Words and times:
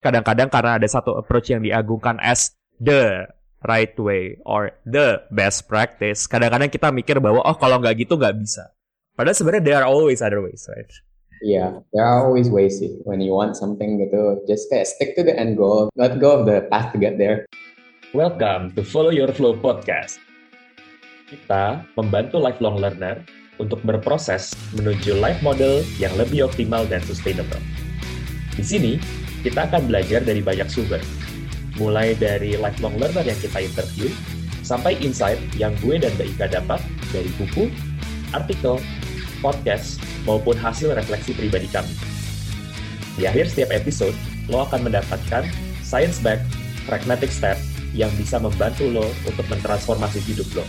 kadang-kadang 0.00 0.48
karena 0.48 0.80
ada 0.80 0.88
satu 0.88 1.20
approach 1.20 1.52
yang 1.52 1.60
diagungkan 1.60 2.16
as 2.24 2.56
the 2.80 3.28
right 3.68 3.92
way 4.00 4.40
or 4.48 4.72
the 4.88 5.20
best 5.28 5.68
practice, 5.68 6.24
kadang-kadang 6.24 6.72
kita 6.72 6.88
mikir 6.88 7.20
bahwa 7.20 7.44
oh 7.44 7.56
kalau 7.60 7.76
nggak 7.76 8.00
gitu 8.00 8.16
nggak 8.16 8.32
bisa. 8.40 8.72
Padahal 9.12 9.36
sebenarnya 9.36 9.62
there 9.64 9.78
are 9.84 9.88
always 9.88 10.24
other 10.24 10.40
ways, 10.40 10.64
right? 10.72 10.88
Yeah, 11.44 11.84
there 11.92 12.04
are 12.04 12.24
always 12.24 12.48
ways 12.48 12.80
sih. 12.80 13.00
When 13.04 13.20
you 13.20 13.36
want 13.36 13.56
something 13.60 14.00
gitu, 14.00 14.44
just 14.48 14.72
kayak 14.72 14.88
stick 14.88 15.16
to 15.20 15.22
the 15.24 15.36
end 15.36 15.60
goal, 15.60 15.92
let 15.96 16.16
go 16.16 16.40
of 16.40 16.48
the 16.48 16.64
path 16.72 16.96
to 16.96 16.98
get 17.00 17.20
there. 17.20 17.44
Welcome 18.16 18.72
to 18.76 18.84
Follow 18.84 19.12
Your 19.12 19.28
Flow 19.36 19.52
Podcast. 19.56 20.16
Kita 21.28 21.84
membantu 22.00 22.40
lifelong 22.40 22.80
learner 22.80 23.20
untuk 23.60 23.84
berproses 23.84 24.56
menuju 24.72 25.20
life 25.20 25.44
model 25.44 25.84
yang 26.00 26.12
lebih 26.16 26.48
optimal 26.48 26.88
dan 26.88 27.04
sustainable. 27.04 27.60
Di 28.56 28.64
sini, 28.64 29.19
kita 29.40 29.64
akan 29.68 29.88
belajar 29.88 30.20
dari 30.20 30.44
banyak 30.44 30.68
sumber, 30.68 31.00
mulai 31.80 32.12
dari 32.12 32.60
lifelong 32.60 32.96
learner 33.00 33.24
yang 33.24 33.38
kita 33.40 33.64
interview, 33.64 34.12
sampai 34.60 35.00
insight 35.00 35.40
yang 35.56 35.72
gue 35.80 35.96
dan 35.96 36.12
Mbak 36.20 36.28
Ika 36.36 36.46
dapat 36.60 36.80
dari 37.08 37.32
buku, 37.40 37.72
artikel, 38.36 38.76
podcast, 39.40 39.96
maupun 40.28 40.54
hasil 40.60 40.92
refleksi 40.92 41.32
pribadi 41.32 41.66
kami. 41.72 41.92
Di 43.16 43.24
akhir 43.24 43.48
setiap 43.52 43.72
episode, 43.72 44.14
lo 44.52 44.68
akan 44.68 44.86
mendapatkan 44.86 45.48
science 45.80 46.20
back 46.20 46.44
pragmatic 46.84 47.32
step 47.32 47.56
yang 47.96 48.12
bisa 48.14 48.38
membantu 48.38 48.86
lo 48.86 49.08
untuk 49.26 49.46
mentransformasi 49.50 50.22
hidup 50.28 50.46
lo. 50.54 50.64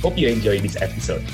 Hope 0.00 0.16
you 0.16 0.30
enjoy 0.30 0.62
this 0.62 0.78
episode. 0.78 1.24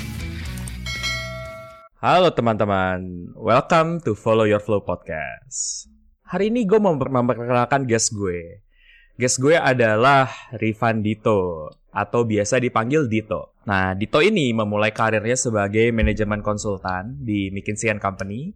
Halo 2.03 2.35
teman-teman, 2.35 3.31
welcome 3.37 4.03
to 4.03 4.11
Follow 4.11 4.43
Your 4.43 4.59
Flow 4.59 4.83
Podcast. 4.83 5.92
Hari 6.33 6.49
ini 6.49 6.65
gue 6.65 6.81
mau 6.81 6.97
memperkenalkan 6.97 7.85
guest 7.85 8.09
gue. 8.17 8.65
Guest 9.21 9.37
gue 9.37 9.53
adalah 9.53 10.25
Rifan 10.57 11.05
Dito, 11.05 11.69
atau 11.93 12.25
biasa 12.25 12.57
dipanggil 12.57 13.05
Dito. 13.05 13.53
Nah, 13.69 13.93
Dito 13.93 14.17
ini 14.17 14.49
memulai 14.49 14.89
karirnya 14.89 15.37
sebagai 15.37 15.93
manajemen 15.93 16.41
konsultan 16.41 17.21
di 17.21 17.53
McKinsey 17.53 17.93
Company. 18.01 18.49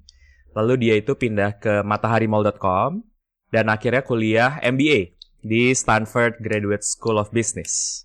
Lalu 0.58 0.90
dia 0.90 0.98
itu 0.98 1.14
pindah 1.14 1.62
ke 1.62 1.86
mataharimall.com 1.86 3.06
dan 3.54 3.70
akhirnya 3.70 4.02
kuliah 4.02 4.58
MBA 4.66 5.14
di 5.46 5.70
Stanford 5.78 6.42
Graduate 6.42 6.82
School 6.82 7.22
of 7.22 7.30
Business. 7.30 8.02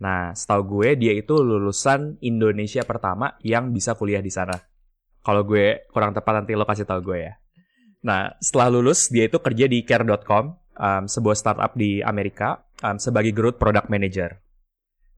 Nah, 0.00 0.32
setahu 0.32 0.80
gue 0.80 0.96
dia 0.96 1.12
itu 1.12 1.36
lulusan 1.36 2.16
Indonesia 2.24 2.80
pertama 2.88 3.36
yang 3.44 3.76
bisa 3.76 3.92
kuliah 3.92 4.24
di 4.24 4.32
sana. 4.32 4.56
Kalau 5.20 5.44
gue 5.44 5.84
kurang 5.92 6.16
tepat 6.16 6.32
nanti 6.32 6.56
lo 6.56 6.64
kasih 6.64 6.88
tahu 6.88 7.12
gue 7.12 7.20
ya. 7.28 7.36
Nah, 8.06 8.30
setelah 8.38 8.70
lulus, 8.70 9.10
dia 9.10 9.26
itu 9.26 9.42
kerja 9.42 9.66
di 9.66 9.82
care.com, 9.82 10.54
um, 10.78 11.04
sebuah 11.10 11.34
startup 11.34 11.74
di 11.74 11.98
Amerika, 12.06 12.62
um, 12.86 13.02
sebagai 13.02 13.34
growth 13.34 13.58
product 13.58 13.90
manager. 13.90 14.38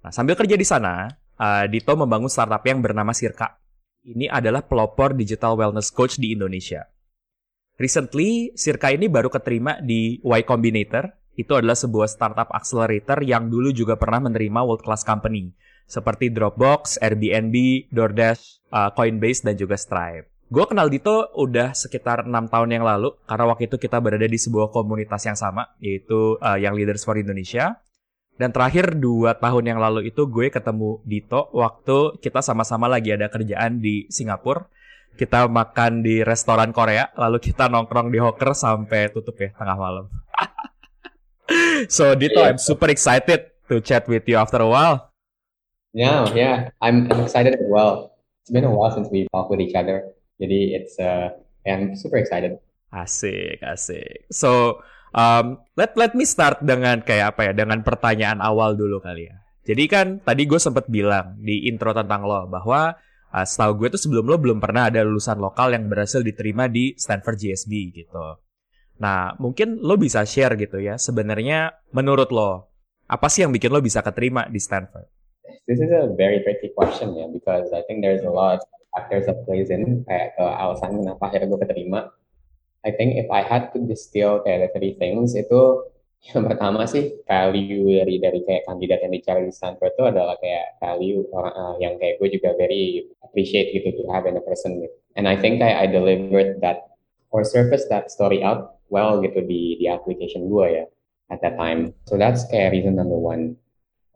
Nah, 0.01 0.09
sambil 0.09 0.41
kerja 0.41 0.57
di 0.57 0.65
sana, 0.65 1.13
uh, 1.37 1.69
Dito 1.69 1.93
membangun 1.93 2.33
startup 2.33 2.65
yang 2.65 2.81
bernama 2.81 3.13
Sirka. 3.13 3.61
Ini 4.09 4.33
adalah 4.33 4.65
pelopor 4.65 5.13
digital 5.13 5.61
wellness 5.61 5.93
coach 5.93 6.17
di 6.17 6.33
Indonesia. 6.33 6.89
Recently, 7.77 8.57
Sirka 8.57 8.89
ini 8.89 9.13
baru 9.13 9.29
keterima 9.29 9.85
di 9.85 10.17
Y 10.25 10.41
Combinator. 10.49 11.13
Itu 11.37 11.61
adalah 11.61 11.77
sebuah 11.77 12.09
startup 12.09 12.49
accelerator 12.57 13.21
yang 13.21 13.53
dulu 13.53 13.69
juga 13.71 14.01
pernah 14.01 14.25
menerima 14.27 14.65
world 14.65 14.81
class 14.83 15.05
company 15.05 15.53
seperti 15.89 16.29
Dropbox, 16.29 17.01
Airbnb, 17.01 17.89
DoorDash, 17.89 18.69
uh, 18.71 18.91
Coinbase, 18.93 19.47
dan 19.49 19.57
juga 19.57 19.75
Stripe. 19.81 20.29
Gue 20.49 20.65
kenal 20.65 20.89
Dito 20.89 21.29
udah 21.37 21.77
sekitar 21.77 22.25
enam 22.25 22.49
tahun 22.49 22.81
yang 22.81 22.85
lalu, 22.85 23.13
karena 23.29 23.45
waktu 23.53 23.69
itu 23.69 23.77
kita 23.77 24.01
berada 24.01 24.25
di 24.25 24.41
sebuah 24.41 24.73
komunitas 24.73 25.21
yang 25.29 25.37
sama, 25.37 25.77
yaitu 25.77 26.41
uh, 26.41 26.57
Young 26.57 26.73
Leaders 26.73 27.05
for 27.05 27.21
Indonesia. 27.21 27.85
Dan 28.41 28.57
terakhir 28.57 28.97
dua 28.97 29.37
tahun 29.37 29.77
yang 29.77 29.77
lalu 29.77 30.09
itu 30.09 30.25
gue 30.25 30.49
ketemu 30.49 31.05
Dito 31.05 31.53
waktu 31.53 32.17
kita 32.25 32.41
sama-sama 32.41 32.89
lagi 32.89 33.13
ada 33.13 33.29
kerjaan 33.29 33.85
di 33.85 34.09
Singapura. 34.09 34.65
Kita 35.21 35.51
makan 35.51 36.01
di 36.01 36.25
restoran 36.25 36.73
Korea, 36.73 37.13
lalu 37.19 37.45
kita 37.45 37.69
nongkrong 37.69 38.09
di 38.09 38.17
Hawker 38.17 38.57
sampai 38.57 39.13
tutup 39.13 39.37
ya 39.37 39.53
tengah 39.53 39.77
malam. 39.77 40.07
so 41.93 42.17
Dito, 42.17 42.41
I'm 42.41 42.57
super 42.57 42.89
excited 42.89 43.53
to 43.69 43.85
chat 43.85 44.09
with 44.09 44.25
you 44.25 44.41
after 44.41 44.65
a 44.65 44.71
while. 44.71 45.13
Yeah, 45.93 46.25
yeah, 46.33 46.73
I'm, 46.81 47.05
I'm 47.13 47.29
excited 47.29 47.53
as 47.53 47.69
well. 47.69 48.17
It's 48.47 48.55
been 48.55 48.65
a 48.65 48.73
while 48.73 48.95
since 48.97 49.13
we 49.13 49.29
talked 49.29 49.53
with 49.53 49.61
each 49.61 49.77
other. 49.77 50.17
Jadi 50.39 50.79
it's 50.79 50.97
uh, 51.03 51.35
I'm 51.67 51.99
super 51.99 52.19
excited. 52.23 52.63
Asik, 52.89 53.61
asik. 53.61 54.31
So 54.33 54.81
um, 55.13 55.61
let 55.77 55.93
let 55.99 56.17
me 56.17 56.25
start 56.25 56.65
dengan 56.65 57.05
kayak 57.05 57.37
apa 57.37 57.51
ya? 57.51 57.53
Dengan 57.53 57.85
pertanyaan 57.85 58.41
awal 58.41 58.79
dulu 58.79 59.03
kali 59.03 59.29
ya. 59.29 59.37
Jadi 59.69 59.85
kan 59.85 60.07
tadi 60.25 60.49
gue 60.49 60.57
sempat 60.57 60.89
bilang 60.89 61.37
di 61.37 61.69
intro 61.69 61.93
tentang 61.93 62.25
lo 62.25 62.49
bahwa 62.49 62.97
uh, 63.35 63.45
setahu 63.45 63.85
gue 63.85 63.89
tuh 63.93 64.01
sebelum 64.01 64.25
lo 64.25 64.41
belum 64.41 64.59
pernah 64.65 64.89
ada 64.89 65.05
lulusan 65.05 65.37
lokal 65.37 65.77
yang 65.77 65.85
berhasil 65.93 66.25
diterima 66.25 66.73
di 66.73 66.97
Stanford 66.97 67.37
GSB 67.37 67.73
gitu. 67.93 68.41
Nah, 68.99 69.37
mungkin 69.37 69.79
lo 69.85 70.01
bisa 70.01 70.25
share 70.25 70.57
gitu 70.57 70.81
ya. 70.81 70.97
Sebenarnya 70.97 71.77
menurut 71.93 72.33
lo 72.33 72.73
apa 73.09 73.29
sih 73.29 73.45
yang 73.45 73.53
bikin 73.53 73.69
lo 73.69 73.85
bisa 73.85 74.01
keterima 74.01 74.49
di 74.49 74.57
Stanford? 74.57 75.05
This 75.69 75.81
is 75.81 75.93
a 75.93 76.13
very 76.17 76.41
tricky 76.45 76.73
question 76.73 77.13
ya, 77.13 77.29
because 77.29 77.69
I 77.77 77.85
think 77.85 78.01
there's 78.01 78.25
a 78.25 78.33
lot 78.33 78.65
factors 78.99 79.31
plays 79.47 79.71
in 79.71 80.03
kayak 80.03 80.35
ke 80.35 80.43
alasan 80.43 80.99
kenapa 80.99 81.23
akhirnya 81.31 81.47
gue 81.55 81.61
keterima 81.63 82.01
I 82.83 82.91
think 82.95 83.19
if 83.19 83.31
I 83.31 83.47
had 83.47 83.71
to 83.75 83.79
distill 83.87 84.43
kayak 84.43 84.59
the 84.67 84.71
three 84.75 84.95
things 84.99 85.39
itu 85.39 85.87
yang 86.35 86.51
pertama 86.51 86.83
sih 86.83 87.23
value 87.31 87.95
dari 87.95 88.19
dari 88.19 88.41
kayak 88.43 88.67
kandidat 88.67 89.07
yang 89.07 89.15
dicari 89.15 89.47
di 89.47 89.55
Stanford 89.55 89.95
itu 89.95 90.03
adalah 90.03 90.35
kayak 90.43 90.83
value 90.83 91.23
orang 91.31 91.55
uh, 91.55 91.75
yang 91.79 91.95
kayak 91.95 92.19
gue 92.19 92.29
juga 92.35 92.59
very 92.59 93.07
appreciate 93.23 93.71
gitu 93.71 93.95
to 93.95 94.03
have 94.11 94.27
in 94.27 94.35
a 94.35 94.43
person 94.43 94.83
gitu. 94.83 94.95
And 95.15 95.31
I 95.31 95.39
think 95.39 95.63
I, 95.63 95.87
I 95.87 95.87
delivered 95.87 96.59
that 96.59 96.91
or 97.31 97.47
surface 97.47 97.87
that 97.95 98.11
story 98.11 98.43
out 98.43 98.83
well 98.91 99.23
gitu 99.23 99.47
di 99.47 99.79
di 99.79 99.87
application 99.87 100.51
gue 100.51 100.83
ya 100.83 100.85
at 101.31 101.39
that 101.47 101.55
time. 101.55 101.95
So 102.11 102.19
that's 102.19 102.43
kayak 102.51 102.75
reason 102.75 102.99
number 102.99 103.17
one. 103.17 103.55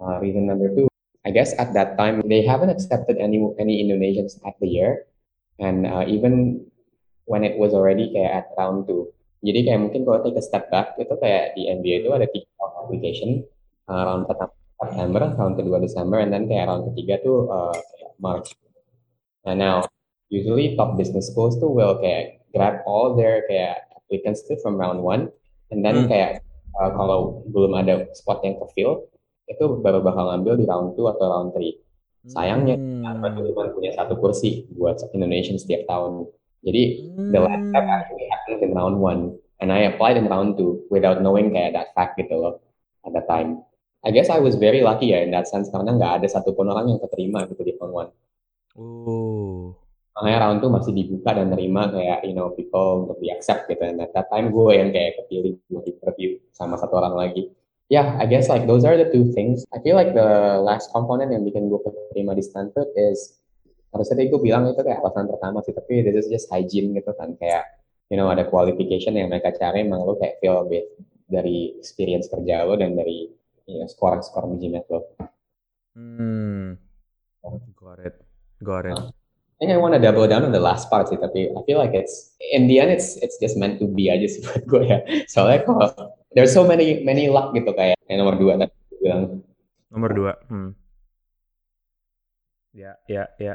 Uh, 0.03 0.19
reason 0.19 0.51
number 0.51 0.75
two, 0.75 0.91
I 1.23 1.31
guess 1.31 1.55
at 1.55 1.75
that 1.75 1.95
time 1.95 2.23
they 2.27 2.43
haven't 2.43 2.71
accepted 2.71 3.19
any 3.19 3.39
any 3.59 3.79
Indonesians 3.79 4.39
at 4.43 4.59
the 4.59 4.67
year, 4.67 5.07
and 5.63 5.87
uh, 5.87 6.05
even 6.07 6.67
when 7.31 7.47
it 7.47 7.55
was 7.59 7.75
already 7.75 8.11
kayak 8.11 8.33
at 8.33 8.47
round 8.59 8.91
two. 8.91 9.15
Jadi 9.43 9.67
kayak 9.67 9.81
mungkin 9.83 10.07
kalau 10.07 10.23
take 10.23 10.39
a 10.39 10.45
step 10.45 10.71
back 10.71 10.95
itu 10.99 11.15
kayak 11.19 11.55
di 11.59 11.67
NBA 11.67 12.07
itu 12.07 12.11
ada 12.15 12.27
tiga 12.31 12.47
application, 12.79 13.43
uh, 13.87 14.03
round 14.07 14.27
pertama 14.27 14.55
September, 14.83 15.23
round 15.39 15.55
kedua 15.55 15.79
Desember, 15.79 16.19
and 16.19 16.31
then 16.35 16.51
kayak 16.51 16.67
round 16.67 16.91
ketiga 16.91 17.23
tuh 17.23 17.47
uh, 17.51 17.75
March. 18.19 18.55
And 19.47 19.59
now 19.63 19.87
usually 20.31 20.75
top 20.75 20.99
business 20.99 21.31
schools 21.31 21.59
tuh 21.59 21.71
will 21.71 21.99
kayak 21.99 22.43
grab 22.51 22.83
all 22.87 23.15
their 23.15 23.47
kayak 23.47 23.87
applicants 23.95 24.43
tuh 24.47 24.59
from 24.59 24.79
round 24.79 25.03
one, 25.03 25.31
and 25.71 25.87
then 25.87 26.07
hmm. 26.07 26.09
kayak 26.11 26.43
uh, 26.79 26.91
kalau 26.95 27.47
belum 27.51 27.79
ada 27.79 28.11
spot 28.15 28.43
yang 28.43 28.59
ke 28.59 28.67
fill, 28.75 29.07
itu 29.51 29.65
baru 29.83 30.01
bakal 30.05 30.31
ngambil 30.31 30.55
di 30.59 30.65
round 30.69 30.95
2 30.95 31.15
atau 31.19 31.27
round 31.27 31.51
3. 31.55 32.31
Sayangnya, 32.31 32.79
hmm. 32.79 33.03
Harvard 33.03 33.35
cuma 33.43 33.67
punya 33.75 33.91
satu 33.99 34.15
kursi 34.15 34.71
buat 34.79 34.95
Indonesian 35.11 35.59
setiap 35.59 35.91
tahun. 35.91 36.31
Jadi, 36.63 36.83
hmm. 37.11 37.31
the 37.35 37.41
last 37.43 37.65
step 37.67 37.87
actually 37.91 38.27
happens 38.31 38.61
in 38.63 38.71
round 38.71 38.97
1. 39.03 39.35
And 39.59 39.71
I 39.75 39.91
applied 39.91 40.19
in 40.19 40.31
round 40.31 40.55
2 40.59 40.91
without 40.91 41.19
knowing 41.19 41.51
kayak 41.51 41.75
that 41.75 41.91
fact 41.99 42.19
gitu 42.19 42.35
loh 42.39 42.63
at 43.03 43.15
the 43.15 43.23
time. 43.27 43.67
I 44.03 44.11
guess 44.11 44.31
I 44.31 44.43
was 44.43 44.59
very 44.59 44.83
lucky 44.83 45.15
ya 45.15 45.23
in 45.23 45.31
that 45.31 45.47
sense 45.47 45.71
karena 45.71 45.95
nggak 45.95 46.23
ada 46.23 46.27
satupun 46.27 46.67
orang 46.67 46.91
yang 46.91 46.99
keterima 47.03 47.47
gitu 47.51 47.63
di 47.67 47.75
round 47.79 48.15
1. 48.75 48.79
Oh. 48.79 49.75
Makanya 50.15 50.39
round 50.47 50.59
2 50.63 50.71
masih 50.71 50.93
dibuka 50.95 51.35
dan 51.35 51.51
nerima 51.51 51.91
kayak, 51.91 52.23
you 52.23 52.35
know, 52.39 52.55
people 52.55 53.07
untuk 53.07 53.19
di 53.19 53.35
accept 53.35 53.67
gitu. 53.67 53.83
And 53.83 53.99
at 53.99 54.15
that 54.15 54.31
time 54.31 54.55
gue 54.55 54.71
yang 54.79 54.95
kayak 54.95 55.19
kepilih 55.23 55.59
buat 55.67 55.87
interview 55.91 56.39
sama 56.55 56.79
satu 56.79 57.03
orang 57.03 57.19
lagi 57.19 57.51
yeah, 57.93 58.17
I 58.17 58.25
guess 58.25 58.49
like 58.49 58.65
those 58.65 58.89
are 58.89 58.97
the 58.97 59.13
two 59.13 59.29
things. 59.37 59.69
I 59.69 59.79
feel 59.85 60.01
like 60.01 60.17
the 60.17 60.57
last 60.65 60.89
component 60.97 61.29
yang 61.29 61.45
bikin 61.45 61.69
gue 61.69 61.77
keterima 61.85 62.33
di 62.33 62.41
Stanford 62.41 62.89
is 62.97 63.37
harusnya 63.93 64.25
tadi 64.25 64.33
gue 64.33 64.41
bilang 64.41 64.65
itu 64.65 64.81
kayak 64.81 65.05
alasan 65.05 65.29
pertama 65.29 65.61
sih, 65.61 65.77
tapi 65.77 66.01
this 66.01 66.25
is 66.25 66.33
just 66.33 66.49
hygiene 66.49 66.97
gitu 66.97 67.13
kan 67.13 67.37
kayak 67.37 67.69
you 68.09 68.17
know 68.17 68.33
ada 68.33 68.49
qualification 68.49 69.13
yang 69.13 69.29
mereka 69.29 69.53
cari 69.53 69.85
emang 69.85 70.09
lo 70.09 70.17
kayak 70.17 70.41
feel 70.41 70.57
a 70.57 70.65
bit 70.65 70.89
dari 71.29 71.77
experience 71.77 72.33
kerja 72.33 72.65
lo 72.65 72.81
dan 72.81 72.97
dari 72.97 73.29
you 73.69 73.77
know, 73.77 73.85
skor-skor 73.85 74.49
GMAT 74.57 74.89
lo. 74.89 75.05
Hmm, 75.93 76.81
got 77.77 78.01
it, 78.01 78.17
got 78.65 78.89
it. 78.89 78.97
Uh, 78.97 79.13
I 79.13 79.69
think 79.69 79.77
I 79.77 79.77
want 79.77 79.93
to 79.93 80.01
double 80.01 80.25
down 80.25 80.49
on 80.49 80.57
the 80.57 80.65
last 80.65 80.89
part 80.89 81.13
sih, 81.13 81.21
tapi 81.21 81.53
I 81.53 81.61
feel 81.69 81.77
like 81.77 81.93
it's 81.93 82.33
in 82.41 82.73
the 82.73 82.81
end 82.81 82.89
it's 82.89 83.21
it's 83.21 83.37
just 83.37 83.61
meant 83.61 83.77
to 83.85 83.87
be 83.93 84.09
aja 84.09 84.25
sih 84.25 84.41
buat 84.49 84.65
gue 84.65 84.83
ya. 84.89 84.99
Soalnya 85.29 85.69
kalau 85.69 86.12
there's 86.35 86.53
so 86.53 86.65
many 86.65 87.01
many 87.05 87.29
luck 87.29 87.53
gitu 87.57 87.71
kayak 87.73 87.97
yang 88.09 88.25
nomor 88.25 88.37
dua 88.37 88.53
tadi 88.61 88.75
bilang 89.01 89.23
nomor 89.93 90.11
dua 90.13 90.33
hmm. 90.49 90.71
ya 92.73 92.97
ya 93.09 93.29
ya 93.37 93.55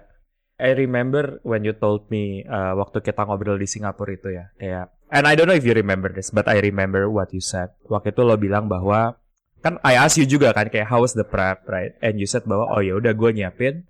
I 0.58 0.74
remember 0.74 1.38
when 1.46 1.62
you 1.62 1.78
told 1.78 2.10
me 2.10 2.42
uh, 2.50 2.74
waktu 2.74 3.06
kita 3.06 3.30
ngobrol 3.30 3.62
di 3.62 3.70
Singapura 3.70 4.10
itu 4.10 4.34
ya, 4.34 4.50
kayak 4.58 4.90
and 5.14 5.30
I 5.30 5.38
don't 5.38 5.46
know 5.46 5.54
if 5.54 5.62
you 5.62 5.78
remember 5.78 6.10
this, 6.10 6.34
but 6.34 6.50
I 6.50 6.58
remember 6.58 7.06
what 7.14 7.30
you 7.30 7.46
said. 7.46 7.78
Waktu 7.86 8.10
itu 8.10 8.26
lo 8.26 8.34
bilang 8.42 8.66
bahwa 8.66 9.22
kan 9.62 9.78
I 9.86 10.02
ask 10.02 10.18
you 10.18 10.26
juga 10.26 10.58
kan 10.58 10.74
kayak 10.74 10.90
how 10.90 11.06
was 11.06 11.14
the 11.14 11.22
prep, 11.22 11.62
right? 11.70 11.94
And 12.02 12.18
you 12.18 12.26
said 12.26 12.50
bahwa 12.50 12.74
oh 12.74 12.82
ya 12.82 12.98
udah 12.98 13.14
gue 13.14 13.38
nyiapin, 13.38 13.86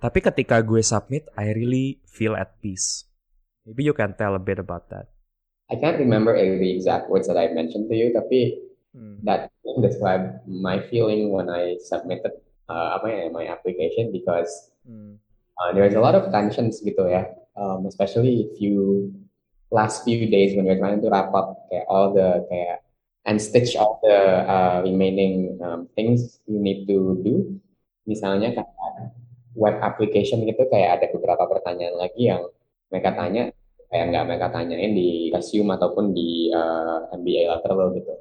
tapi 0.00 0.24
ketika 0.24 0.64
gue 0.64 0.80
submit, 0.80 1.28
I 1.36 1.52
really 1.52 2.00
feel 2.08 2.32
at 2.32 2.56
peace. 2.64 3.04
Maybe 3.68 3.84
you 3.84 3.92
can 3.92 4.16
tell 4.16 4.32
a 4.32 4.40
bit 4.40 4.56
about 4.56 4.88
that. 4.88 5.12
I 5.66 5.74
can't 5.76 5.98
remember 5.98 6.34
the 6.34 6.70
exact 6.70 7.10
words 7.10 7.26
that 7.26 7.36
I 7.36 7.50
mentioned 7.50 7.90
to 7.90 7.96
you, 7.96 8.14
tapi 8.14 8.62
Hmm. 8.96 9.20
that 9.28 9.52
describe 9.84 10.40
my 10.48 10.80
feeling 10.88 11.28
when 11.28 11.52
I 11.52 11.76
submitted 11.84 12.32
uh, 12.64 12.96
apa 12.96 13.06
ya 13.12 13.20
my 13.28 13.44
application 13.44 14.08
because 14.08 14.72
Hmm. 14.88 15.20
uh, 15.60 15.76
there's 15.76 15.92
a 15.92 16.00
lot 16.00 16.16
of 16.16 16.32
tensions 16.32 16.80
gitu 16.80 17.04
ya, 17.04 17.28
um, 17.60 17.84
especially 17.84 18.48
if 18.48 18.56
you 18.56 19.10
last 19.68 20.06
few 20.06 20.30
days 20.30 20.56
when 20.56 20.64
you're 20.64 20.80
trying 20.80 21.02
to 21.02 21.10
wrap 21.10 21.34
up 21.34 21.68
kayak 21.68 21.84
all 21.90 22.14
the 22.14 22.46
kayak 22.48 22.86
and 23.26 23.36
stitch 23.42 23.74
all 23.74 23.98
the 24.00 24.46
uh, 24.46 24.80
remaining 24.86 25.58
um, 25.60 25.90
things 25.98 26.38
you 26.46 26.56
need 26.62 26.86
to 26.86 27.18
do. 27.20 27.58
Misalnya 28.06 28.54
kayak 28.54 29.12
web 29.58 29.76
application 29.82 30.46
gitu 30.46 30.64
kayak 30.70 31.02
ada 31.02 31.06
beberapa 31.10 31.44
pertanyaan 31.50 31.98
lagi 31.98 32.30
yang 32.30 32.46
mereka 32.88 33.18
tanya 33.18 33.50
kayak 33.86 34.04
nggak 34.10 34.24
mereka 34.26 34.46
tanyain 34.50 34.92
di 34.92 35.30
resume 35.30 35.74
ataupun 35.74 36.10
di 36.10 36.50
uh, 36.50 37.10
MBA 37.14 37.48
letter 37.50 37.72
lo 37.72 37.94
gitu. 37.94 38.12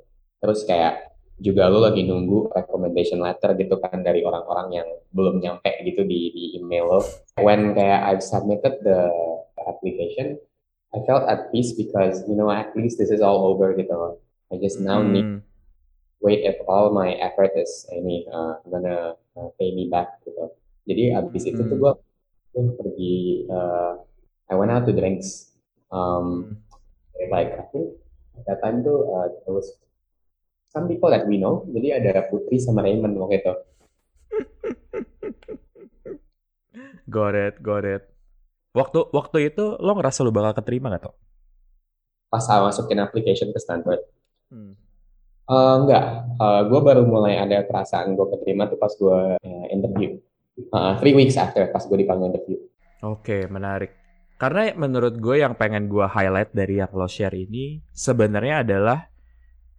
Terus 0.42 0.62
kayak 0.64 1.16
juga 1.36 1.68
lo 1.68 1.84
lagi 1.84 2.08
nunggu 2.08 2.54
recommendation 2.56 3.20
letter 3.20 3.60
gitu 3.60 3.76
kan 3.84 4.00
dari 4.00 4.24
orang-orang 4.24 4.68
yang 4.72 4.88
belum 5.12 5.44
nyampe 5.44 5.68
gitu 5.84 6.08
di, 6.08 6.32
di 6.32 6.44
email 6.56 6.88
lo. 6.88 7.02
When 7.42 7.76
kayak 7.76 8.02
I've 8.08 8.24
submitted 8.24 8.80
the 8.86 9.12
application, 9.60 10.40
I 10.96 11.04
felt 11.04 11.28
at 11.28 11.52
peace 11.52 11.76
because 11.76 12.24
you 12.30 12.40
know 12.40 12.48
at 12.48 12.72
least 12.78 12.96
this 12.96 13.12
is 13.12 13.20
all 13.20 13.44
over 13.52 13.76
gitu. 13.76 14.16
I 14.48 14.62
just 14.62 14.80
now 14.80 15.02
need 15.02 15.26
Hmm. 15.26 15.42
wait 16.24 16.42
if 16.42 16.58
all 16.66 16.90
my 16.90 17.18
effort 17.20 17.52
is 17.54 17.86
ini 17.92 18.26
uh, 18.30 18.58
gonna 18.66 19.14
uh, 19.36 19.50
pay 19.60 19.74
me 19.76 19.90
back 19.92 20.22
gitu. 20.24 20.54
Jadi 20.86 21.12
abis 21.12 21.44
itu 21.50 21.62
tuh 21.66 21.76
Hmm. 21.76 21.98
gue 22.56 22.66
pergi 22.80 23.16
uh, 23.52 24.00
I 24.48 24.54
went 24.56 24.72
out 24.72 24.86
to 24.88 24.94
drinks. 24.96 25.52
Um, 25.94 26.58
like 27.30 27.54
I 27.56 27.66
think 27.70 27.98
at 28.38 28.44
that 28.50 28.60
time 28.62 28.84
tuh 28.84 28.98
uh, 29.10 29.28
there 29.46 29.54
was 29.54 29.70
some 30.70 30.90
people 30.92 31.10
that 31.12 31.26
we 31.30 31.40
know. 31.40 31.64
Jadi 31.72 31.96
ada 31.96 32.28
Putri 32.28 32.60
sama 32.60 32.84
Raymond 32.84 33.16
waktu 33.18 33.42
itu. 33.42 33.54
Got 37.06 37.38
it, 37.38 37.62
got 37.62 37.86
it. 37.86 38.04
Waktu 38.76 39.08
waktu 39.14 39.54
itu 39.54 39.78
lo 39.80 39.96
ngerasa 39.96 40.26
lo 40.26 40.34
bakal 40.36 40.58
keterima 40.60 40.92
gak 40.92 41.08
tuh? 41.08 41.16
Pas 42.28 42.44
masukin 42.44 43.00
application 43.00 43.54
ke 43.54 43.60
Stanford. 43.62 44.02
Hmm. 44.52 44.74
Uh, 45.46 45.86
enggak, 45.86 46.06
uh, 46.42 46.66
gue 46.66 46.82
baru 46.82 47.06
mulai 47.06 47.38
ada 47.38 47.62
perasaan 47.62 48.18
gue 48.18 48.28
keterima 48.34 48.66
tuh 48.66 48.82
pas 48.82 48.90
gue 48.90 49.20
uh, 49.38 49.66
interview. 49.70 50.18
Uh, 50.74 50.98
three 50.98 51.14
weeks 51.14 51.38
after 51.38 51.70
pas 51.70 51.86
gue 51.86 51.98
dipanggil 52.02 52.34
interview. 52.34 52.58
Oke, 53.06 53.46
menarik. 53.48 54.05
Karena 54.36 54.76
menurut 54.76 55.16
gue 55.16 55.40
yang 55.40 55.56
pengen 55.56 55.88
gue 55.88 56.04
highlight 56.04 56.52
dari 56.52 56.84
yang 56.84 56.92
lo 56.92 57.08
share 57.08 57.32
ini 57.32 57.80
sebenarnya 57.96 58.68
adalah 58.68 59.08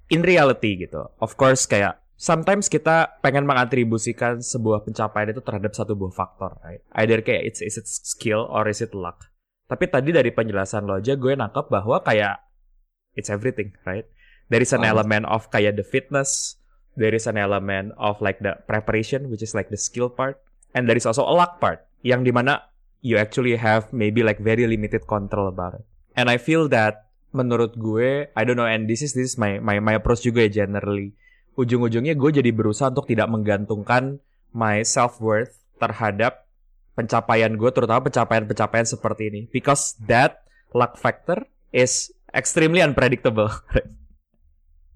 in 0.08 0.24
reality 0.24 0.80
gitu. 0.80 1.12
Of 1.20 1.36
course 1.36 1.68
kayak 1.68 2.00
sometimes 2.16 2.72
kita 2.72 3.20
pengen 3.20 3.44
mengatribusikan 3.44 4.40
sebuah 4.40 4.88
pencapaian 4.88 5.36
itu 5.36 5.44
terhadap 5.44 5.76
satu 5.76 5.92
buah 5.92 6.14
faktor, 6.16 6.56
right? 6.64 6.80
Either 6.96 7.20
kayak 7.20 7.52
it's 7.52 7.60
is 7.60 7.76
it 7.76 7.84
skill 7.84 8.48
or 8.48 8.64
is 8.64 8.80
it 8.80 8.96
luck. 8.96 9.28
Tapi 9.68 9.92
tadi 9.92 10.14
dari 10.14 10.32
penjelasan 10.32 10.88
lo 10.88 10.96
aja 10.96 11.12
gue 11.20 11.36
nangkep 11.36 11.68
bahwa 11.68 12.00
kayak 12.00 12.40
it's 13.12 13.28
everything, 13.28 13.76
right? 13.84 14.08
There 14.48 14.62
is 14.62 14.72
an 14.72 14.86
Ah. 14.86 14.94
element 14.96 15.28
of 15.28 15.52
kayak 15.52 15.76
the 15.76 15.84
fitness, 15.84 16.56
there 16.96 17.12
is 17.12 17.28
an 17.28 17.36
element 17.36 17.92
of 18.00 18.24
like 18.24 18.40
the 18.40 18.56
preparation 18.64 19.28
which 19.28 19.44
is 19.44 19.52
like 19.52 19.68
the 19.68 19.76
skill 19.76 20.08
part, 20.08 20.40
and 20.72 20.88
there 20.88 20.96
is 20.96 21.04
also 21.04 21.26
a 21.28 21.34
luck 21.34 21.60
part 21.60 21.84
yang 22.00 22.24
di 22.24 22.32
mana 22.32 22.72
you 23.00 23.16
actually 23.16 23.56
have 23.56 23.92
maybe 23.92 24.22
like 24.22 24.40
very 24.40 24.66
limited 24.66 25.04
control 25.04 25.48
about 25.48 25.80
it. 25.80 25.84
And 26.16 26.32
I 26.32 26.40
feel 26.40 26.68
that 26.72 27.06
menurut 27.36 27.76
gue, 27.76 28.32
I 28.32 28.42
don't 28.48 28.56
know, 28.56 28.68
and 28.68 28.88
this 28.88 29.04
is 29.04 29.12
this 29.12 29.34
is 29.34 29.36
my 29.36 29.60
my 29.60 29.80
my 29.80 30.00
approach 30.00 30.24
juga 30.24 30.48
ya 30.48 30.64
generally. 30.64 31.12
Ujung-ujungnya 31.56 32.16
gue 32.16 32.30
jadi 32.40 32.50
berusaha 32.52 32.92
untuk 32.92 33.08
tidak 33.08 33.28
menggantungkan 33.32 34.20
my 34.52 34.84
self 34.84 35.20
worth 35.20 35.56
terhadap 35.80 36.48
pencapaian 36.96 37.52
gue, 37.52 37.70
terutama 37.72 38.08
pencapaian-pencapaian 38.08 38.88
seperti 38.88 39.28
ini, 39.28 39.40
because 39.52 39.96
that 40.08 40.44
luck 40.72 40.96
factor 40.96 41.44
is 41.72 42.08
extremely 42.32 42.80
unpredictable. 42.80 43.52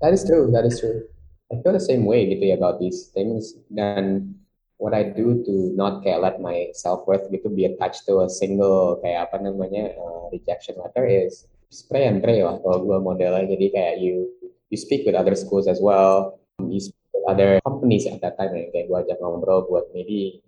That 0.01 0.17
is 0.17 0.25
true. 0.25 0.49
That 0.49 0.65
is 0.65 0.81
true. 0.81 1.05
I 1.53 1.61
feel 1.61 1.77
the 1.77 1.83
same 1.83 2.09
way 2.09 2.25
gitu 2.33 2.41
ya 2.41 2.57
about 2.57 2.81
these 2.81 3.13
things 3.13 3.53
dan 3.69 4.33
what 4.81 4.97
I 4.97 5.13
do 5.13 5.45
to 5.45 5.55
not 5.77 6.01
kayak 6.01 6.25
let 6.25 6.37
my 6.41 6.73
self 6.73 7.05
worth 7.05 7.29
gitu 7.29 7.53
be 7.53 7.69
attached 7.69 8.09
to 8.09 8.25
a 8.25 8.29
single 8.33 8.99
kayak 9.05 9.29
apa 9.29 9.45
namanya 9.45 9.93
uh, 9.95 10.33
rejection 10.33 10.81
letter 10.81 11.05
is 11.05 11.45
spray 11.69 12.09
and 12.09 12.25
pray 12.25 12.41
lah 12.41 12.57
kalau 12.65 12.83
gue 12.83 12.99
modelnya. 12.99 13.45
Jadi 13.45 13.67
kayak 13.71 13.95
you 14.01 14.33
you 14.73 14.79
speak 14.81 15.05
with 15.05 15.15
other 15.15 15.37
schools 15.37 15.69
as 15.69 15.79
well. 15.79 16.41
You 16.59 16.81
speak 16.81 17.07
with 17.13 17.29
other 17.29 17.61
companies 17.63 18.09
at 18.09 18.25
that 18.25 18.41
time 18.41 18.57
yang 18.57 18.73
kayak 18.73 18.89
gue 18.89 18.99
ajak 19.05 19.21
ngobrol 19.21 19.69
buat 19.69 19.93
maybe 19.93 20.41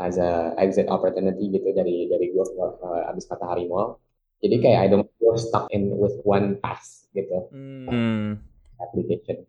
as 0.00 0.16
a 0.16 0.56
exit 0.56 0.88
opportunity 0.88 1.52
gitu 1.52 1.74
dari 1.76 2.08
dari 2.08 2.32
gue 2.32 2.44
uh, 2.56 3.10
abis 3.12 3.28
kata 3.28 3.44
harimau 3.44 4.00
jadi 4.42 4.56
kayak 4.58 4.78
I 4.82 4.86
don't 4.90 5.06
feel 5.22 5.38
stuck 5.38 5.70
in 5.70 5.94
with 6.02 6.18
one 6.26 6.58
path 6.58 7.06
gitu. 7.14 7.46
Hmm. 7.54 8.42
application. 8.82 9.46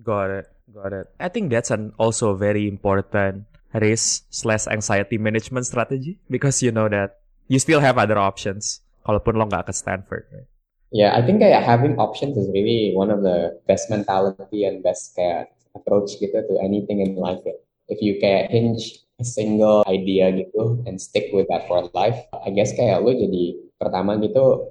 Got 0.00 0.30
it, 0.32 0.46
got 0.72 0.96
it. 0.96 1.06
I 1.20 1.28
think 1.28 1.52
that's 1.52 1.70
an 1.70 1.92
also 2.00 2.32
very 2.34 2.66
important 2.66 3.44
risk 3.74 4.24
slash 4.30 4.66
anxiety 4.70 5.18
management 5.18 5.66
strategy 5.66 6.18
because 6.30 6.62
you 6.62 6.70
know 6.70 6.88
that 6.88 7.18
you 7.50 7.58
still 7.58 7.82
have 7.82 7.98
other 7.98 8.18
options. 8.18 8.80
Kalaupun 9.04 9.36
lo 9.36 9.44
nggak 9.50 9.68
ke 9.68 9.72
Stanford, 9.74 10.24
right? 10.32 10.48
Yeah, 10.94 11.12
I 11.12 11.26
think 11.26 11.42
kayak 11.42 11.66
having 11.66 11.98
options 11.98 12.38
is 12.38 12.46
really 12.54 12.94
one 12.94 13.10
of 13.10 13.26
the 13.26 13.58
best 13.66 13.90
mentality 13.90 14.62
and 14.62 14.78
best 14.80 15.18
kayak 15.18 15.50
approach 15.74 16.16
gitu 16.22 16.38
to 16.38 16.54
anything 16.62 17.02
in 17.02 17.18
life. 17.18 17.42
ya. 17.42 17.58
If 17.90 17.98
you 18.00 18.16
kayak 18.22 18.54
hinge 18.54 19.04
a 19.18 19.26
single 19.26 19.82
idea 19.90 20.30
gitu 20.32 20.86
and 20.86 20.96
stick 20.96 21.34
with 21.34 21.50
that 21.50 21.66
for 21.66 21.84
life, 21.92 22.16
I 22.32 22.54
guess 22.54 22.72
kayak 22.72 23.02
lu 23.02 23.12
jadi 23.12 23.58
pertama 23.76 24.16
gitu 24.22 24.70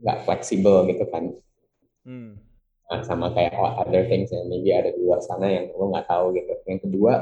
nggak 0.00 0.24
fleksibel 0.24 0.88
gitu 0.88 1.04
kan. 1.12 1.36
Nah, 2.88 3.00
sama 3.04 3.32
kayak 3.36 3.54
other 3.54 4.08
things 4.08 4.32
yang 4.32 4.48
maybe 4.48 4.72
ada 4.72 4.92
di 4.92 5.00
luar 5.04 5.20
sana 5.20 5.48
yang 5.48 5.70
lo 5.76 5.92
nggak 5.92 6.08
tahu 6.08 6.34
gitu. 6.36 6.52
Yang 6.66 6.80
kedua 6.88 7.12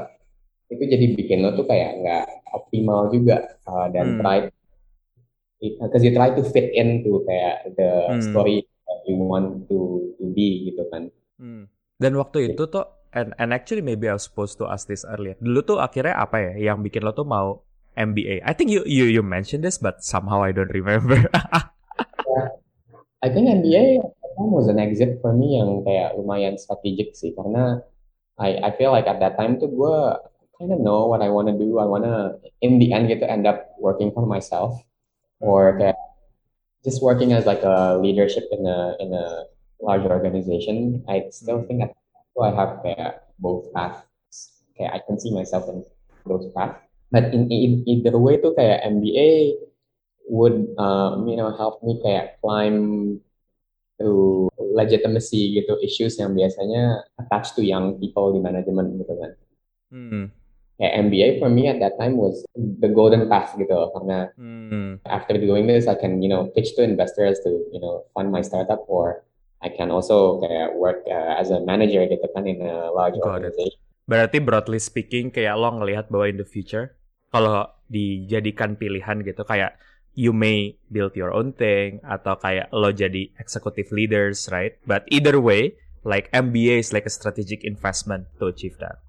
itu 0.73 0.83
jadi 0.89 1.05
bikin 1.15 1.39
lo 1.45 1.53
tuh 1.55 1.65
kayak 1.69 2.01
nggak 2.01 2.25
optimal 2.53 3.09
juga 3.13 3.57
uh, 3.69 3.87
dan 3.93 4.13
Hmm. 4.13 4.19
try 4.19 4.37
because 5.61 6.03
you 6.03 6.11
try 6.11 6.29
to 6.33 6.43
fit 6.43 6.73
into 6.75 7.23
kayak 7.23 7.71
the 7.79 7.91
Hmm. 8.09 8.19
story 8.19 8.67
that 8.89 8.99
you 9.07 9.15
want 9.15 9.65
to 9.71 10.11
to 10.19 10.25
be 10.35 10.67
gitu 10.71 10.83
kan. 10.91 11.07
Dan 12.03 12.19
waktu 12.19 12.51
itu 12.51 12.67
tuh, 12.67 12.83
and, 13.15 13.31
and 13.39 13.55
actually 13.55 13.79
maybe 13.79 14.11
I 14.11 14.17
was 14.19 14.27
supposed 14.27 14.59
to 14.59 14.67
ask 14.67 14.91
this 14.91 15.07
earlier. 15.07 15.39
Dulu 15.39 15.59
tuh 15.63 15.77
akhirnya 15.79 16.19
apa 16.19 16.51
ya 16.51 16.73
yang 16.73 16.83
bikin 16.83 16.99
lo 17.05 17.15
tuh 17.15 17.23
mau 17.23 17.63
MBA? 17.95 18.43
I 18.43 18.51
think 18.51 18.73
you 18.73 18.83
you 18.83 19.07
you 19.07 19.23
mentioned 19.23 19.63
this, 19.63 19.79
but 19.79 20.03
somehow 20.03 20.43
I 20.43 20.51
don't 20.51 20.73
remember. 20.73 21.15
I 23.23 23.31
think 23.31 23.47
MBA 23.47 24.03
was 24.35 24.67
an 24.67 24.83
exit 24.83 25.23
for 25.23 25.31
me 25.31 25.55
yang 25.55 25.85
kayak 25.87 26.19
lumayan 26.19 26.59
strategic 26.59 27.15
sih 27.15 27.31
karena 27.31 27.79
I 28.35 28.59
I 28.59 28.69
feel 28.75 28.91
like 28.91 29.07
at 29.07 29.23
that 29.23 29.39
time 29.39 29.61
tuh 29.61 29.71
gue 29.71 29.97
kind 30.63 30.71
of 30.71 30.79
know 30.79 31.11
what 31.11 31.19
I 31.19 31.27
wanna 31.27 31.59
do. 31.59 31.83
I 31.83 31.85
wanna 31.85 32.39
in 32.63 32.79
the 32.79 32.95
end 32.95 33.11
get 33.11 33.19
to 33.19 33.27
end 33.27 33.43
up 33.43 33.75
working 33.83 34.15
for 34.15 34.23
myself 34.23 34.79
or 35.43 35.75
kayak 35.75 35.99
just 36.87 37.03
working 37.03 37.35
as 37.35 37.43
like 37.43 37.63
a 37.67 37.99
leadership 37.99 38.47
in 38.55 38.63
a 38.63 38.95
in 39.03 39.11
a 39.11 39.51
large 39.83 40.07
organization. 40.07 41.03
I 41.11 41.27
still 41.35 41.59
Hmm. 41.59 41.67
think 41.67 41.83
at 41.83 41.91
so 42.31 42.47
I 42.47 42.55
have 42.55 42.79
kayak 42.79 43.27
both 43.43 43.67
paths. 43.75 44.07
Kayak 44.79 44.91
I 44.95 44.99
can 45.03 45.19
see 45.19 45.35
myself 45.35 45.67
in 45.67 45.83
those 46.23 46.47
paths. 46.55 46.79
But 47.11 47.35
in, 47.35 47.51
in 47.51 47.83
either 47.85 48.15
way 48.17 48.39
tuh 48.39 48.55
kayak 48.55 48.87
MBA 48.87 49.59
would 50.31 50.71
um, 50.79 51.27
you 51.27 51.35
know 51.35 51.51
help 51.53 51.83
me 51.83 51.99
kayak 51.99 52.39
climb 52.39 53.19
to 54.01 54.49
legitimacy 54.73 55.59
gitu 55.61 55.77
issues 55.83 56.17
yang 56.17 56.33
biasanya 56.33 57.05
attached 57.21 57.53
to 57.53 57.61
young 57.61 57.99
people 58.01 58.33
di 58.33 58.41
manajemen 58.41 58.97
gitu 58.97 59.13
kan. 59.13 59.31
Hmm. 59.93 60.25
MBA 60.79 61.37
for 61.37 61.47
me 61.47 61.69
at 61.69 61.77
that 61.77 61.95
time 61.95 62.17
was 62.17 62.41
the 62.55 62.89
golden 62.89 63.29
path 63.29 63.53
gitu 63.55 63.73
karena 63.93 64.33
Hmm. 64.33 64.97
after 65.05 65.37
doing 65.37 65.69
this 65.69 65.85
I 65.85 65.93
can 65.93 66.19
you 66.19 66.27
know 66.27 66.49
pitch 66.49 66.73
to 66.75 66.81
investors 66.81 67.37
to 67.45 67.51
you 67.69 67.77
know 67.77 68.09
fund 68.11 68.33
my 68.33 68.41
startup 68.41 68.81
or 68.89 69.21
I 69.63 69.71
can 69.71 69.93
also 69.93 70.43
kayak 70.43 70.75
work 70.75 71.07
uh, 71.07 71.39
as 71.39 71.47
a 71.47 71.63
manager 71.63 72.03
gitu 72.03 72.25
kan 72.35 72.43
in 72.43 72.59
a 72.59 72.91
large 72.91 73.15
Got 73.21 73.39
it. 73.39 73.53
organization. 73.53 73.79
Berarti 74.03 74.37
broadly 74.43 74.81
speaking 74.83 75.31
kayak 75.31 75.55
lo 75.55 75.71
ngelihat 75.79 76.11
bahwa 76.11 76.27
in 76.27 76.35
the 76.35 76.47
future 76.47 76.99
kalau 77.31 77.71
dijadikan 77.87 78.75
pilihan 78.75 79.23
gitu 79.23 79.47
kayak 79.47 79.79
you 80.13 80.35
may 80.35 80.75
build 80.91 81.15
your 81.15 81.31
own 81.33 81.55
thing 81.55 82.03
atau 82.03 82.35
kayak 82.37 82.69
lo 82.75 82.91
jadi 82.91 83.31
executive 83.39 83.89
leaders, 83.89 84.45
right? 84.51 84.77
But 84.83 85.07
either 85.09 85.39
way, 85.39 85.79
like 86.03 86.29
MBA 86.29 86.83
is 86.83 86.91
like 86.91 87.07
a 87.07 87.13
strategic 87.13 87.63
investment 87.63 88.29
to 88.37 88.51
achieve 88.51 88.77
that. 88.83 89.01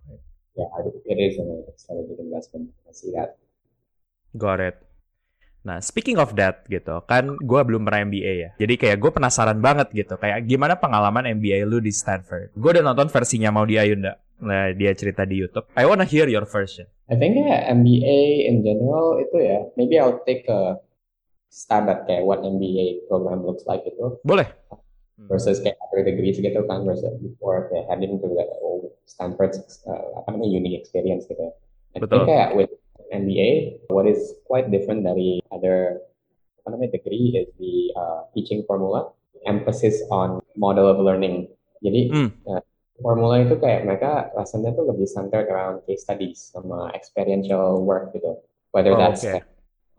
Yeah, 0.54 0.70
it 0.86 1.18
is 1.18 1.34
a 1.42 1.46
strategic 1.74 2.18
investment. 2.22 2.70
I 2.86 2.94
see 2.94 3.10
that. 3.18 3.34
Got 4.38 4.62
it. 4.62 4.78
Nah, 5.64 5.80
speaking 5.80 6.20
of 6.20 6.36
that 6.36 6.68
gitu, 6.68 7.00
kan 7.08 7.40
gue 7.40 7.60
belum 7.64 7.88
pernah 7.88 8.04
MBA 8.04 8.32
ya. 8.36 8.50
Jadi 8.60 8.74
kayak 8.76 9.00
gue 9.00 9.10
penasaran 9.10 9.58
banget 9.64 9.90
gitu, 9.96 10.20
kayak 10.20 10.44
gimana 10.44 10.76
pengalaman 10.76 11.24
MBA 11.40 11.64
lu 11.64 11.80
di 11.80 11.88
Stanford. 11.88 12.52
Gue 12.52 12.76
udah 12.76 12.84
nonton 12.84 13.08
versinya 13.08 13.48
mau 13.48 13.64
di 13.64 13.80
Ayunda. 13.80 14.20
Nah, 14.44 14.76
dia 14.76 14.92
cerita 14.92 15.24
di 15.24 15.40
YouTube. 15.40 15.64
I 15.72 15.88
wanna 15.88 16.04
hear 16.04 16.28
your 16.28 16.44
version. 16.44 16.84
I 17.08 17.16
think 17.16 17.40
yeah, 17.40 17.64
MBA 17.72 18.44
in 18.44 18.60
general 18.60 19.24
itu 19.24 19.36
ya, 19.40 19.64
maybe 19.80 19.96
I'll 19.96 20.20
take 20.28 20.44
a 20.52 20.84
stab 21.48 21.88
at 21.88 22.04
kayak 22.04 22.28
what 22.28 22.44
MBA 22.44 23.08
program 23.08 23.42
looks 23.42 23.64
like 23.64 23.88
itu. 23.88 24.20
Boleh. 24.20 24.52
Versus 25.30 25.62
kayak 25.62 25.78
other 25.78 26.02
degrees 26.02 26.42
gitu 26.42 26.58
kan, 26.66 26.82
versus 26.82 27.06
before 27.22 27.70
kayak 27.70 27.86
heading 27.86 28.18
to 28.18 28.26
the 28.26 28.44
oh, 28.66 28.90
Stanford 29.06 29.54
uh, 29.86 30.18
apa 30.18 30.34
namanya 30.34 30.50
unique 30.58 30.74
experience 30.74 31.22
gitu. 31.30 31.54
I 31.94 32.02
Betul. 32.02 32.26
think 32.26 32.34
kayak 32.34 32.50
with 32.58 32.72
MBA, 33.14 33.78
what 33.94 34.10
is 34.10 34.34
quite 34.50 34.74
different 34.74 35.06
dari 35.06 35.38
other 35.54 36.02
apa 36.64 36.74
namanya 36.74 36.98
degree 36.98 37.38
is 37.38 37.46
the 37.62 37.94
uh, 37.94 38.26
teaching 38.34 38.66
formula, 38.66 39.14
emphasis 39.46 40.02
on 40.10 40.42
model 40.58 40.90
of 40.90 40.98
learning. 40.98 41.46
Jadi 41.84 42.00
Hmm. 42.10 42.28
uh, 42.50 42.64
formula 42.98 43.44
itu 43.44 43.54
kayak 43.60 43.86
mereka 43.86 44.34
rasanya 44.34 44.74
tuh 44.74 44.90
lebih 44.90 45.06
centered 45.06 45.46
around 45.46 45.84
case 45.86 46.02
studies 46.02 46.50
sama 46.50 46.90
experiential 46.96 47.78
work 47.84 48.10
gitu. 48.16 48.34
Whether 48.74 48.96
Oh, 48.96 48.98
that's 48.98 49.22
oke. 49.22 49.30
kayak 49.30 49.46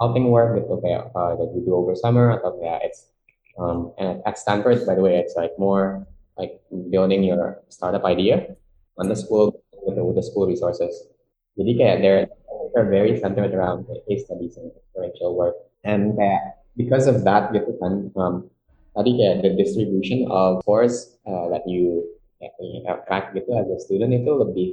outing 0.04 0.28
work 0.28 0.60
gitu 0.60 0.76
kayak 0.84 1.08
uh, 1.16 1.40
that 1.40 1.50
you 1.56 1.64
do 1.64 1.72
over 1.72 1.96
summer 1.96 2.36
atau 2.36 2.60
kayak 2.60 2.92
it's 2.92 3.15
um, 3.58 3.94
and 3.98 4.22
at 4.26 4.38
Stanford 4.38 4.86
by 4.86 4.96
the 4.96 5.02
way 5.02 5.18
it's 5.18 5.36
like 5.36 5.52
more 5.60 6.06
like 6.38 6.60
building 6.92 7.24
your 7.24 7.64
startup 7.70 8.04
idea 8.04 8.56
on 8.98 9.08
the 9.08 9.16
school 9.16 9.64
with 9.86 9.96
the, 9.96 10.04
with 10.04 10.16
the 10.16 10.24
school 10.24 10.48
resources. 10.48 11.08
Jadi 11.56 11.72
kayak 11.80 11.98
they're 12.04 12.28
they're 12.76 12.92
very 12.92 13.16
centered 13.16 13.56
around 13.56 13.88
case 14.08 14.28
studies 14.28 14.60
and 14.60 14.72
experiential 14.76 15.32
work. 15.36 15.56
And 15.88 16.20
because 16.76 17.08
of 17.08 17.24
that 17.24 17.56
gitu 17.56 17.80
kan, 17.80 18.12
um, 18.20 18.52
tadi 18.92 19.16
kayak 19.16 19.48
the 19.48 19.56
distribution 19.56 20.28
of 20.28 20.60
course 20.68 21.16
uh, 21.24 21.48
that 21.52 21.64
you 21.64 22.04
you 22.60 22.84
track 23.08 23.32
gitu 23.32 23.48
as 23.56 23.68
a 23.72 23.80
student 23.80 24.12
itu 24.12 24.32
lebih 24.36 24.68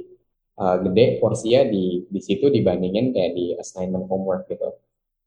uh, 0.59 0.83
gede 0.83 1.23
porsinya 1.23 1.67
di 1.71 2.03
di 2.11 2.19
situ 2.19 2.51
dibandingin 2.51 3.15
kayak 3.15 3.31
di 3.35 3.55
assignment 3.55 4.07
homework 4.11 4.47
gitu 4.51 4.75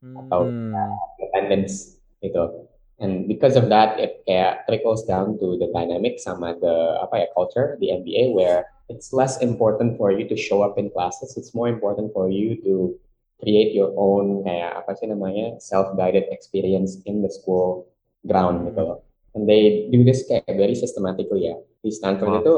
atau 0.05 0.45
Hmm. 0.45 0.93
attendance 1.33 1.97
gitu. 2.21 2.69
And 2.97 3.29
because 3.29 3.57
of 3.61 3.69
that, 3.69 4.00
it 4.00 4.25
kayak 4.25 4.65
trickles 4.65 5.05
down 5.05 5.37
to 5.37 5.61
the 5.61 5.69
dynamic 5.69 6.17
sama 6.17 6.57
the 6.57 6.97
apa 7.05 7.25
ya 7.25 7.29
culture 7.37 7.76
the 7.76 7.93
MBA 7.93 8.33
where 8.33 8.73
it's 8.88 9.12
less 9.12 9.37
important 9.45 10.00
for 10.00 10.09
you 10.09 10.25
to 10.25 10.37
show 10.37 10.65
up 10.65 10.81
in 10.81 10.88
classes. 10.88 11.37
It's 11.37 11.53
more 11.53 11.69
important 11.69 12.17
for 12.17 12.33
you 12.33 12.57
to 12.65 12.97
create 13.37 13.76
your 13.76 13.93
own 14.00 14.41
kayak 14.49 14.81
apa 14.81 14.97
sih 14.97 15.12
namanya 15.12 15.61
self-guided 15.61 16.33
experience 16.33 17.05
in 17.05 17.21
the 17.21 17.29
school 17.29 17.85
ground 18.25 18.65
gitu 18.73 18.81
loh. 18.81 18.99
And 19.37 19.45
they 19.45 19.93
do 19.93 20.00
this 20.00 20.25
kayak 20.25 20.49
very 20.49 20.73
systematically 20.73 21.53
ya. 21.53 21.61
Di 21.85 21.93
Stanford 21.93 22.33
Wow. 22.33 22.41
itu 22.41 22.55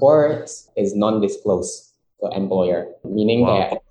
course 0.00 0.72
is 0.74 0.96
non-disclosed 0.96 1.92
to 2.24 2.32
employer, 2.32 2.96
meaning 3.04 3.44
Wow. 3.44 3.52
kayak 3.52 3.84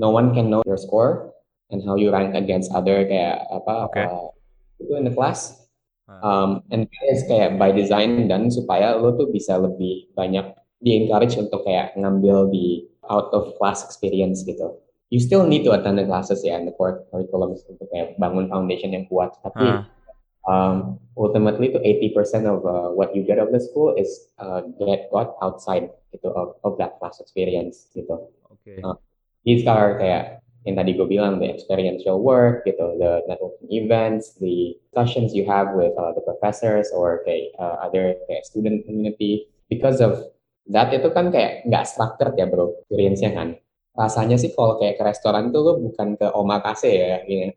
no 0.00 0.08
one 0.08 0.32
can 0.32 0.48
know 0.48 0.64
your 0.64 0.80
score 0.80 1.36
and 1.68 1.84
how 1.84 2.00
you 2.00 2.08
rank 2.08 2.32
against 2.32 2.72
other 2.72 3.04
kayak 3.04 3.44
apa 3.52 3.92
Okay. 3.92 4.06
uh, 4.08 4.33
itu 4.78 4.92
in 4.94 5.04
the 5.06 5.14
class. 5.14 5.64
Ah. 6.04 6.20
Um, 6.20 6.50
and 6.68 6.84
is 7.08 7.24
kayak 7.24 7.56
by 7.56 7.72
design 7.72 8.28
dan 8.28 8.52
supaya 8.52 8.92
lo 9.00 9.16
tuh 9.16 9.32
bisa 9.32 9.56
lebih 9.56 10.12
banyak 10.12 10.52
di 10.84 11.00
encourage 11.00 11.40
untuk 11.40 11.64
kayak 11.64 11.96
ngambil 11.96 12.52
di 12.52 12.84
out 13.08 13.32
of 13.32 13.56
class 13.56 13.80
experience 13.88 14.44
gitu. 14.44 14.84
You 15.08 15.20
still 15.20 15.48
need 15.48 15.64
to 15.64 15.72
attend 15.72 15.96
the 15.96 16.04
classes 16.04 16.44
ya 16.44 16.60
and 16.60 16.68
the 16.68 16.76
core 16.76 17.08
curriculum 17.08 17.56
untuk 17.56 17.88
kayak 17.88 18.20
bangun 18.20 18.52
foundation 18.52 18.92
yang 18.92 19.08
kuat. 19.08 19.32
Tapi 19.40 19.64
Ah. 19.64 19.88
um, 20.44 21.00
ultimately 21.16 21.72
to 21.72 21.80
80% 21.80 22.44
of 22.44 22.68
uh, 22.68 22.92
what 22.92 23.16
you 23.16 23.24
get 23.24 23.40
of 23.40 23.48
the 23.48 23.60
school 23.60 23.96
is 23.96 24.28
uh, 24.36 24.60
get 24.76 25.08
got 25.08 25.40
outside 25.40 25.88
gitu 26.12 26.28
of, 26.28 26.60
of 26.60 26.76
that 26.76 27.00
class 27.00 27.16
experience 27.16 27.88
gitu. 27.96 28.28
Oke. 28.52 28.76
Ah. 28.84 29.00
These 29.44 29.64
are 29.64 29.96
kayak 29.96 30.43
yang 30.64 30.80
tadi 30.80 30.96
gue 30.96 31.04
bilang 31.04 31.36
the 31.40 31.48
experiential 31.48 32.16
work 32.20 32.64
gitu, 32.64 32.96
the 32.96 33.20
networking 33.28 33.68
events, 33.68 34.32
the 34.40 34.76
discussions 34.88 35.36
you 35.36 35.44
have 35.44 35.76
with 35.76 35.92
uh, 36.00 36.16
the 36.16 36.24
professors 36.24 36.88
or 36.96 37.20
kayak 37.28 37.52
uh, 37.60 37.84
other 37.84 38.16
kayak 38.28 38.48
student 38.48 38.80
community. 38.88 39.44
Because 39.68 40.00
of 40.00 40.24
that 40.72 40.88
itu 40.96 41.08
kan 41.12 41.28
kayak 41.28 41.68
nggak 41.68 41.84
structured 41.84 42.32
ya 42.40 42.48
bro, 42.48 42.72
experience-nya 42.80 43.36
kan. 43.36 43.48
Rasanya 43.92 44.40
sih 44.40 44.56
kalau 44.56 44.80
kayak 44.80 44.96
ke 44.96 45.04
restoran 45.04 45.52
tuh 45.52 45.60
lo 45.62 45.72
bukan 45.78 46.16
ke 46.16 46.26
omakase 46.32 46.90
ya, 46.90 47.20
gini. 47.28 47.52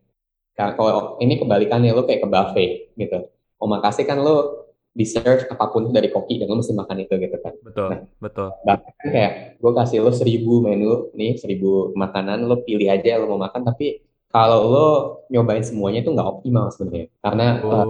Ka- 0.57 0.75
Kalau 0.75 1.15
ini 1.23 1.39
kebalikannya 1.39 1.95
lo 1.95 2.03
kayak 2.03 2.21
ke 2.25 2.29
buffet 2.29 2.71
gitu. 2.99 3.31
Omakase 3.63 4.03
kan 4.03 4.19
lo 4.19 4.66
di-serve 4.97 5.45
apa 5.45 5.65
pun 5.69 5.93
dari 5.93 6.09
koki 6.09 6.41
dan 6.41 6.49
lo 6.49 6.57
mesti 6.57 6.73
makan 6.73 6.97
itu 7.05 7.13
gitu 7.15 7.37
kan 7.37 7.53
Betul, 7.61 7.89
betul. 8.17 8.49
bahkan 8.65 8.93
kayak 9.05 9.33
gue 9.61 9.71
kasih 9.77 10.01
lo 10.01 10.09
seribu 10.09 10.65
menu 10.65 11.13
nih 11.13 11.37
seribu 11.37 11.93
makanan 11.93 12.49
lo 12.49 12.65
pilih 12.65 12.89
aja 12.89 13.21
lo 13.21 13.29
mau 13.29 13.45
makan 13.45 13.61
tapi 13.61 14.01
kalau 14.27 14.59
lo 14.67 14.87
nyobain 15.29 15.61
semuanya 15.61 16.01
itu 16.01 16.09
nggak 16.09 16.29
optimal 16.41 16.73
sebenarnya 16.73 17.07
karena 17.21 17.47
uh, 17.61 17.85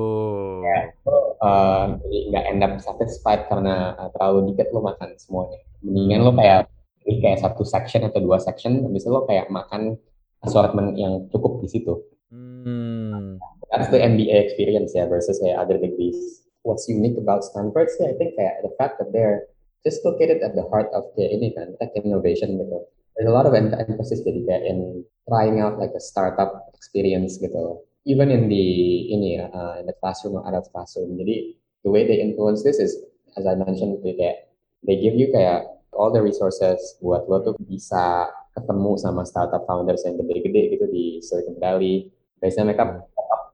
Oh. 1.08 1.40
uh, 1.40 1.96
jadi 2.04 2.18
nggak 2.28 2.46
end 2.52 2.62
up 2.62 2.74
satisfied 2.84 3.48
karena 3.48 3.96
uh, 3.96 4.10
terlalu 4.12 4.52
dikit 4.52 4.68
lo 4.76 4.84
makan 4.84 5.16
semuanya 5.16 5.64
mendingan 5.80 6.28
lo 6.28 6.36
kayak 6.36 6.68
pilih 7.00 7.24
kayak 7.24 7.40
satu 7.40 7.64
section 7.64 8.04
atau 8.04 8.20
dua 8.20 8.36
section 8.38 8.84
habis 8.84 9.08
itu 9.08 9.10
lo 9.10 9.24
kayak 9.24 9.48
makan 9.48 9.96
assortment 10.44 11.00
yang 11.00 11.24
cukup 11.32 11.64
di 11.64 11.72
situ 11.72 11.96
Hmm. 12.28 13.40
that's 13.72 13.88
the 13.88 13.96
MBA 13.96 14.36
experience 14.44 14.92
ya 14.92 15.08
versus 15.08 15.40
kayak 15.40 15.64
other 15.64 15.80
degrees. 15.80 16.44
What's 16.66 16.90
unique 16.90 17.18
about 17.18 17.46
Stanford 17.46 17.90
sih, 17.94 18.06
I 18.10 18.16
think 18.18 18.36
kayak 18.36 18.66
the 18.66 18.74
fact 18.76 19.00
that 19.00 19.14
they're 19.14 19.48
just 19.88 20.04
located 20.04 20.44
at 20.44 20.52
the 20.58 20.66
heart 20.68 20.92
of 20.92 21.08
kan, 21.16 21.78
tech 21.80 21.92
innovation 21.96 22.60
gitu. 22.60 22.80
There's 23.16 23.30
a 23.30 23.34
lot 23.34 23.48
of 23.48 23.56
em- 23.56 23.74
emphasis 23.74 24.22
jadi 24.22 24.44
kayak 24.46 24.64
in 24.68 25.08
trying 25.26 25.64
out 25.64 25.80
like 25.80 25.96
a 25.96 26.04
startup 26.04 26.70
experience 26.76 27.40
gitu. 27.40 27.82
Even 28.04 28.30
in 28.30 28.52
the 28.52 28.66
ini 29.10 29.40
uh, 29.40 29.80
in 29.80 29.88
the 29.88 29.96
classroom 30.04 30.40
or 30.40 30.44
of 30.44 30.68
classroom. 30.76 31.16
Jadi 31.16 31.56
the 31.88 31.92
way 31.92 32.04
they 32.04 32.20
influence 32.20 32.62
this 32.68 32.78
is, 32.84 32.94
as 33.40 33.48
I 33.48 33.56
mentioned, 33.56 34.04
they 34.04 34.14
kayak 34.14 34.52
they 34.84 35.00
give 35.00 35.16
you 35.16 35.32
kayak 35.32 35.66
all 35.96 36.12
the 36.14 36.22
resources 36.22 36.78
buat 37.02 37.26
lo 37.26 37.42
tuh 37.42 37.56
bisa 37.64 38.30
ketemu 38.54 38.92
sama 39.02 39.24
startup 39.26 39.66
founders 39.66 40.06
yang 40.06 40.20
gede-gede 40.20 40.78
gitu 40.78 40.86
di 40.92 41.24
Silicon 41.24 41.58
Valley. 41.58 42.12
Biasanya 42.38 42.74
mereka 42.74 42.84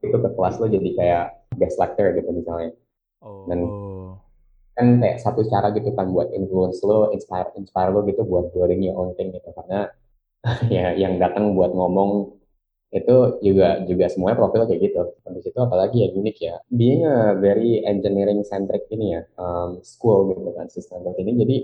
itu 0.03 0.17
ke 0.19 0.29
kelas 0.35 0.59
lo 0.59 0.67
jadi 0.67 0.89
kayak 0.99 1.25
guest 1.55 1.79
lecturer 1.79 2.11
gitu 2.19 2.29
misalnya 2.35 2.75
Oh. 3.23 3.47
Dan- 3.47 3.71
kan 4.73 4.87
kayak 4.97 5.21
satu 5.21 5.45
cara 5.45 5.69
gitu 5.77 5.93
kan 5.93 6.09
buat 6.09 6.33
influence 6.33 6.81
lo 6.81 7.13
inspire 7.13 7.53
inspire 7.61 7.93
lo 7.93 8.01
gitu 8.09 8.25
buat 8.25 8.49
building 8.51 8.81
your 8.89 8.97
own 8.97 9.13
thing 9.13 9.29
gitu. 9.29 9.49
Karena 9.53 9.89
ya 10.75 10.97
yang 10.97 11.21
datang 11.21 11.53
buat 11.53 11.71
ngomong 11.71 12.41
itu 12.93 13.41
juga 13.41 13.81
juga 13.89 14.05
semuanya 14.09 14.37
profil 14.37 14.69
kayak 14.69 14.81
gitu. 14.81 15.01
Habis 15.25 15.45
itu 15.49 15.59
apalagi 15.61 15.97
ya 16.05 16.09
unik 16.13 16.37
ya. 16.41 16.55
Being 16.69 17.01
a 17.05 17.37
very 17.37 17.81
engineering 17.85 18.41
centric 18.45 18.85
ini 18.93 19.17
ya 19.17 19.21
um, 19.37 19.81
school 19.85 20.33
gitu 20.33 20.49
kan 20.53 20.67
sistem 20.69 21.05
ini. 21.17 21.31
Jadi 21.37 21.57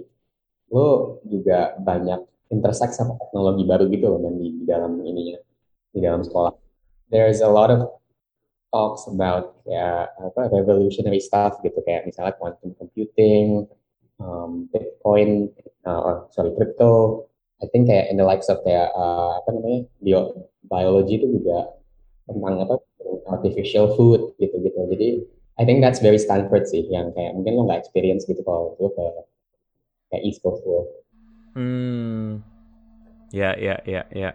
lo 0.70 1.18
juga 1.26 1.74
banyak 1.82 2.50
intersect 2.54 2.98
sama 2.98 3.18
teknologi 3.18 3.64
baru 3.66 3.86
gitu 3.90 4.06
loh 4.10 4.22
di, 4.34 4.48
di 4.62 4.66
dalam 4.66 5.02
ininya 5.02 5.38
di 5.94 6.00
dalam 6.02 6.22
sekolah. 6.22 6.54
There's 7.10 7.42
a 7.42 7.50
lot 7.50 7.74
of 7.74 7.90
talks 8.70 9.10
about 9.10 9.58
ya 9.66 10.06
apa 10.22 10.50
revolutionary 10.54 11.22
stuff 11.22 11.58
gitu 11.66 11.82
kayak 11.86 12.06
misalnya 12.06 12.38
quantum 12.38 12.74
computing, 12.78 13.66
um, 14.22 14.70
Bitcoin, 14.70 15.50
uh, 15.86 16.02
or 16.02 16.16
sorry 16.34 16.54
crypto. 16.54 17.26
I 17.60 17.68
think 17.68 17.92
kayak 17.92 18.08
in 18.08 18.16
the 18.16 18.24
likes 18.24 18.48
of 18.48 18.64
kayak 18.64 18.94
uh, 18.96 19.44
apa 19.44 19.50
namanya 19.52 19.84
bio 20.00 20.48
biology 20.70 21.20
itu 21.20 21.28
juga 21.42 21.76
tentang 22.30 22.64
apa 22.64 22.80
artificial 23.28 23.94
food 23.98 24.38
gitu-gitu. 24.40 24.80
Jadi 24.96 25.10
I 25.60 25.68
think 25.68 25.84
that's 25.84 26.00
very 26.00 26.22
Stanford 26.22 26.72
sih 26.72 26.88
yang 26.88 27.12
kayak 27.12 27.36
mungkin 27.36 27.60
lo 27.60 27.68
nggak 27.68 27.84
experience 27.84 28.24
gitu 28.24 28.40
kalau 28.48 28.80
lo 28.80 28.90
ke 28.96 29.06
kayak 30.14 30.24
East 30.24 30.40
Coast 30.40 30.64
lo. 30.64 30.88
Hmm. 31.58 32.40
Ya, 33.30 33.54
ya, 33.60 33.78
ya, 33.86 34.08
ya. 34.10 34.32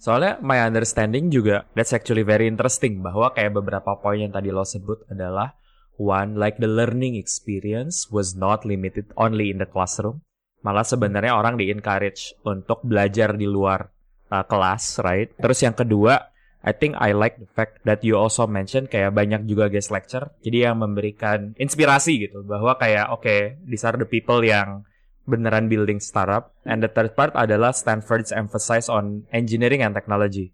Soalnya 0.00 0.40
my 0.40 0.64
understanding 0.64 1.28
juga 1.28 1.68
that's 1.76 1.92
actually 1.92 2.24
very 2.24 2.48
interesting 2.48 3.04
bahwa 3.04 3.36
kayak 3.36 3.52
beberapa 3.52 4.00
poin 4.00 4.24
yang 4.24 4.32
tadi 4.32 4.48
lo 4.48 4.64
sebut 4.64 5.04
adalah 5.12 5.52
one 6.00 6.40
like 6.40 6.56
the 6.56 6.66
learning 6.66 7.20
experience 7.20 8.08
was 8.08 8.32
not 8.32 8.64
limited 8.64 9.12
only 9.20 9.52
in 9.52 9.60
the 9.60 9.68
classroom. 9.68 10.24
Malah 10.64 10.88
sebenarnya 10.88 11.36
orang 11.36 11.60
di 11.60 11.68
encourage 11.68 12.32
untuk 12.48 12.80
belajar 12.80 13.36
di 13.36 13.44
luar 13.44 13.92
uh, 14.32 14.44
kelas, 14.48 15.04
right? 15.04 15.28
Terus 15.36 15.60
yang 15.60 15.76
kedua, 15.76 16.32
I 16.64 16.72
think 16.72 16.96
I 16.96 17.12
like 17.12 17.36
the 17.40 17.48
fact 17.48 17.84
that 17.84 18.00
you 18.00 18.16
also 18.16 18.44
mention 18.44 18.88
kayak 18.88 19.12
banyak 19.16 19.48
juga 19.48 19.72
guest 19.72 19.88
lecture, 19.88 20.32
jadi 20.44 20.72
yang 20.72 20.80
memberikan 20.84 21.56
inspirasi 21.56 22.28
gitu 22.28 22.44
bahwa 22.44 22.76
kayak 22.76 23.08
oke, 23.12 23.24
okay, 23.24 23.56
these 23.64 23.84
are 23.84 23.96
the 23.96 24.04
people 24.04 24.40
yang 24.44 24.84
beneran 25.30 25.70
building 25.70 26.02
startup. 26.02 26.50
And 26.66 26.82
the 26.82 26.90
third 26.90 27.14
part 27.14 27.32
adalah 27.38 27.70
Stanford's 27.70 28.34
emphasis 28.34 28.90
on 28.90 29.30
engineering 29.30 29.86
and 29.86 29.94
technology, 29.94 30.50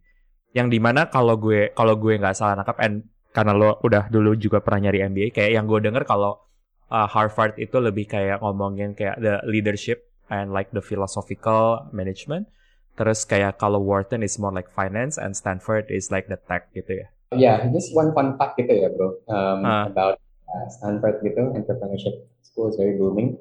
yang 0.53 0.69
di 0.69 0.77
mana 0.77 1.09
kalau 1.09 1.41
gue 1.41 1.73
kalau 1.73 1.97
gue 1.97 2.21
nggak 2.21 2.37
salah 2.37 2.61
nangkap, 2.61 2.77
and 2.85 3.09
karena 3.33 3.57
lo 3.57 3.81
udah 3.81 4.13
dulu 4.13 4.37
juga 4.37 4.61
pernah 4.61 4.89
nyari 4.89 5.09
MBA, 5.09 5.33
kayak 5.33 5.51
yang 5.57 5.65
gue 5.65 5.81
denger 5.81 6.05
kalau 6.05 6.45
uh, 6.93 7.09
Harvard 7.09 7.57
itu 7.57 7.81
lebih 7.81 8.09
kayak 8.09 8.45
ngomongin 8.45 8.93
kayak 8.93 9.17
the 9.21 9.41
leadership 9.49 10.05
and 10.29 10.53
like 10.53 10.69
the 10.77 10.85
philosophical 10.85 11.89
management. 11.97 12.49
Terus 12.97 13.29
kayak 13.29 13.61
kalau 13.61 13.81
Wharton 13.85 14.25
is 14.25 14.41
more 14.41 14.53
like 14.53 14.73
finance 14.73 15.21
and 15.21 15.37
Stanford 15.37 15.93
is 15.93 16.09
like 16.09 16.33
the 16.33 16.41
tech 16.49 16.73
gitu 16.73 17.05
ya. 17.05 17.09
Yeah, 17.35 17.67
just 17.75 17.93
one 17.93 18.15
fun 18.15 18.39
fact 18.39 18.55
gitu 18.57 18.71
ya 18.71 18.89
bro 18.95 19.19
um, 19.27 19.67
uh. 19.67 19.91
about 19.91 20.17
uh, 20.47 20.67
Stanford 20.71 21.21
gitu 21.27 21.43
entrepreneurship 21.53 22.31
school 22.47 22.71
is 22.71 22.79
very 22.79 22.95
booming 22.95 23.37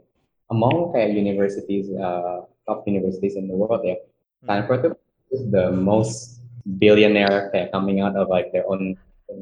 among 0.54 0.94
kayak 0.94 1.16
universities 1.18 1.90
uh, 1.98 2.46
top 2.66 2.86
universities 2.86 3.36
in 3.38 3.48
the 3.50 3.56
world 3.56 3.82
ya. 3.82 3.98
Hmm. 3.98 4.46
Stanford 4.46 4.80
tuh 4.86 4.94
is 5.34 5.42
the 5.50 5.72
most 5.74 6.42
billionaire 6.66 7.50
kayak 7.54 7.70
coming 7.74 8.02
out 8.02 8.18
of 8.18 8.30
like 8.30 8.50
their 8.54 8.66
own 8.70 8.98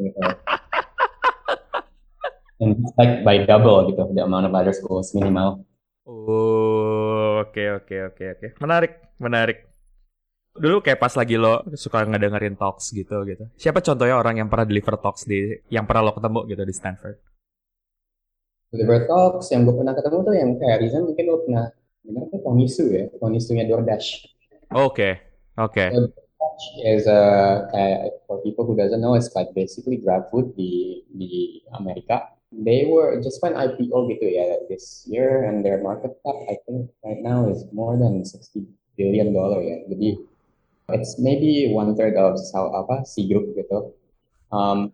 and 2.64 2.80
like 2.96 3.24
by 3.28 3.44
double 3.44 3.84
gitu 3.92 4.04
the 4.16 4.24
amount 4.24 4.48
of 4.48 4.54
other 4.56 4.72
schools 4.72 5.12
minimal. 5.12 5.64
Oh, 6.04 7.40
oke 7.44 7.56
okay, 7.56 7.72
oke 7.72 7.88
okay, 7.88 8.00
oke 8.08 8.20
okay, 8.20 8.52
oke. 8.52 8.60
Menarik, 8.60 9.00
menarik 9.20 9.60
dulu 10.54 10.86
kayak 10.86 11.02
pas 11.02 11.10
lagi 11.18 11.34
lo 11.34 11.66
suka 11.74 12.06
ngedengerin 12.06 12.54
talks 12.54 12.94
gitu 12.94 13.26
gitu. 13.26 13.50
Siapa 13.58 13.82
contohnya 13.82 14.16
orang 14.20 14.38
yang 14.38 14.50
pernah 14.52 14.68
deliver 14.70 14.96
talks 15.02 15.26
di 15.26 15.58
yang 15.74 15.90
pernah 15.90 16.06
lo 16.06 16.14
ketemu 16.14 16.40
gitu 16.46 16.64
di 16.64 16.74
Stanford? 16.76 17.18
Deliver 18.74 19.06
talks 19.06 19.54
yang 19.54 19.70
gue 19.70 19.76
pernah 19.78 19.94
ketemu 19.94 20.18
tuh 20.26 20.34
yang 20.34 20.50
kayak 20.58 20.78
Rizan 20.82 21.06
mungkin 21.06 21.26
lo 21.30 21.46
pernah 21.46 21.70
dengar 22.02 22.26
tuh 22.34 22.42
Tonisu 22.42 22.86
ya, 22.90 23.06
Tonisunya 23.22 23.70
DoorDash. 23.70 24.08
Oke, 24.74 24.82
okay. 24.82 25.14
oke. 25.62 25.78
Okay. 25.78 25.88
DoorDash 25.94 26.66
is 26.82 27.06
a 27.06 27.22
kayak 27.70 28.26
for 28.26 28.42
people 28.42 28.66
who 28.66 28.74
doesn't 28.74 28.98
know 28.98 29.14
it's 29.14 29.30
like 29.38 29.54
basically 29.54 30.02
grab 30.02 30.26
food 30.34 30.58
di 30.58 31.06
di 31.14 31.62
Amerika. 31.78 32.34
They 32.50 32.90
were 32.90 33.22
just 33.22 33.42
went 33.46 33.58
IPO 33.58 34.10
gitu 34.14 34.26
ya 34.26 34.66
this 34.70 35.06
year 35.06 35.46
and 35.46 35.62
their 35.62 35.82
market 35.82 36.18
cap 36.26 36.38
I 36.50 36.58
think 36.66 36.90
right 37.06 37.22
now 37.22 37.50
is 37.50 37.66
more 37.74 37.94
than 37.98 38.26
60 38.26 38.66
billion 38.98 39.38
dollar 39.38 39.62
ya. 39.62 39.86
Jadi 39.86 40.34
It's 40.90 41.18
maybe 41.18 41.72
one 41.72 41.96
third 41.96 42.20
of 42.20 42.36
apa 42.54 43.08
C 43.08 43.24
group 43.32 43.56
gitu. 43.56 43.96
Um, 44.52 44.92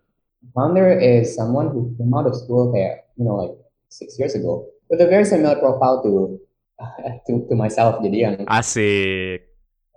founder 0.54 0.94
is 0.94 1.34
someone 1.34 1.74
who 1.74 1.90
came 1.98 2.14
out 2.14 2.30
of 2.30 2.38
school 2.38 2.70
kayak 2.70 3.10
you 3.18 3.26
know 3.26 3.34
like 3.34 3.54
six 3.90 4.16
years 4.16 4.38
ago 4.38 4.64
with 4.88 5.02
a 5.02 5.08
very 5.10 5.26
similar 5.26 5.58
profile 5.58 6.00
to 6.02 6.38
to, 7.26 7.44
to 7.50 7.54
myself. 7.54 8.00
Jadi 8.00 8.16
yang 8.24 8.34
asik 8.48 9.44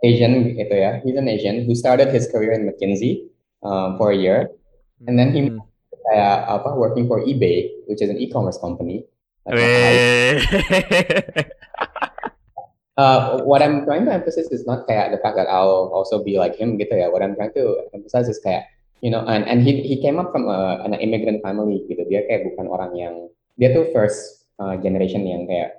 Asian 0.03 0.59
gitu 0.59 0.75
ya. 0.75 1.00
He's 1.00 1.15
an 1.15 1.31
Asian 1.31 1.63
who 1.63 1.73
started 1.77 2.12
his 2.12 2.27
career 2.27 2.51
in 2.51 2.67
McKinsey 2.67 3.31
um, 3.63 3.95
for 3.95 4.12
a 4.12 4.17
year, 4.17 4.51
and 5.07 5.15
then 5.15 5.31
he 5.31 5.47
hmm. 5.47 5.63
kayak 6.12 6.43
apa 6.51 6.75
working 6.75 7.07
for 7.07 7.23
eBay, 7.23 7.71
which 7.88 8.03
is 8.03 8.12
an 8.12 8.19
e-commerce 8.19 8.59
company. 8.59 9.07
Uh, 12.93 13.41
what 13.41 13.65
I'm 13.65 13.89
trying 13.89 14.05
to 14.05 14.13
emphasize 14.13 14.53
is 14.53 14.69
not 14.69 14.85
kayak 14.85 15.09
the 15.09 15.17
fact 15.17 15.33
that 15.33 15.50
I'll 15.50 15.89
also 15.89 16.21
be 16.21 16.38
like 16.38 16.53
him 16.53 16.77
gitu 16.77 16.93
ya. 16.93 17.09
What 17.09 17.25
I'm 17.25 17.33
trying 17.33 17.50
to 17.57 17.89
emphasize 17.89 18.29
is 18.29 18.38
kayak 18.38 18.69
you 19.01 19.09
know, 19.09 19.25
and 19.25 19.50
and 19.50 19.65
he 19.65 19.81
he 19.81 19.97
came 19.97 20.21
up 20.21 20.29
from 20.29 20.45
a, 20.45 20.77
an 20.85 20.93
immigrant 21.01 21.41
family 21.41 21.89
gitu. 21.89 22.05
Dia 22.05 22.21
kayak 22.29 22.53
bukan 22.53 22.69
orang 22.69 22.93
yang 22.93 23.33
dia 23.60 23.69
tuh 23.72 23.89
first 23.93 24.50
uh, 24.57 24.75
generation 24.79 25.24
yang 25.24 25.45
kayak 25.45 25.77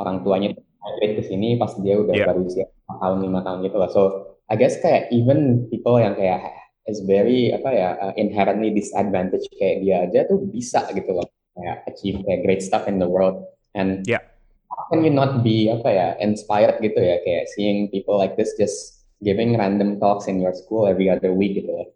orang 0.00 0.20
tuanya 0.26 0.52
migrate 0.54 1.14
ke 1.20 1.22
sini 1.24 1.56
pas 1.56 1.72
dia 1.80 1.96
udah 1.96 2.14
yeah. 2.14 2.28
baru 2.28 2.44
usia 2.44 2.66
tahun 3.00 3.18
lima 3.24 3.40
tahun 3.42 3.58
gitu 3.64 3.76
lah. 3.80 3.90
So 3.90 4.02
I 4.50 4.60
guess 4.60 4.76
kayak 4.80 5.08
even 5.14 5.70
people 5.72 5.96
yang 5.96 6.18
kayak 6.18 6.44
is 6.84 7.00
very 7.08 7.48
apa 7.56 7.70
ya 7.72 7.88
uh, 7.96 8.12
inherently 8.20 8.68
disadvantaged 8.74 9.48
kayak 9.56 9.80
dia 9.80 10.04
aja 10.04 10.28
tuh 10.28 10.44
bisa 10.52 10.84
gitu 10.92 11.16
loh 11.16 11.24
kayak 11.56 11.76
achieve 11.88 12.20
kayak 12.28 12.44
great 12.44 12.60
stuff 12.60 12.84
in 12.84 13.00
the 13.00 13.08
world 13.08 13.48
and 13.72 14.04
yeah 14.04 14.20
how 14.68 14.84
can 14.92 15.00
you 15.00 15.08
not 15.08 15.40
be 15.40 15.72
apa 15.72 15.88
ya 15.88 16.08
inspired 16.20 16.76
gitu 16.84 17.00
ya 17.00 17.16
kayak 17.24 17.48
seeing 17.56 17.88
people 17.88 18.20
like 18.20 18.36
this 18.36 18.52
just 18.60 19.04
giving 19.24 19.56
random 19.56 19.96
talks 19.96 20.28
in 20.28 20.42
your 20.42 20.52
school 20.52 20.84
every 20.84 21.08
other 21.08 21.32
week 21.32 21.56
gitu 21.56 21.72
ya. 21.72 21.86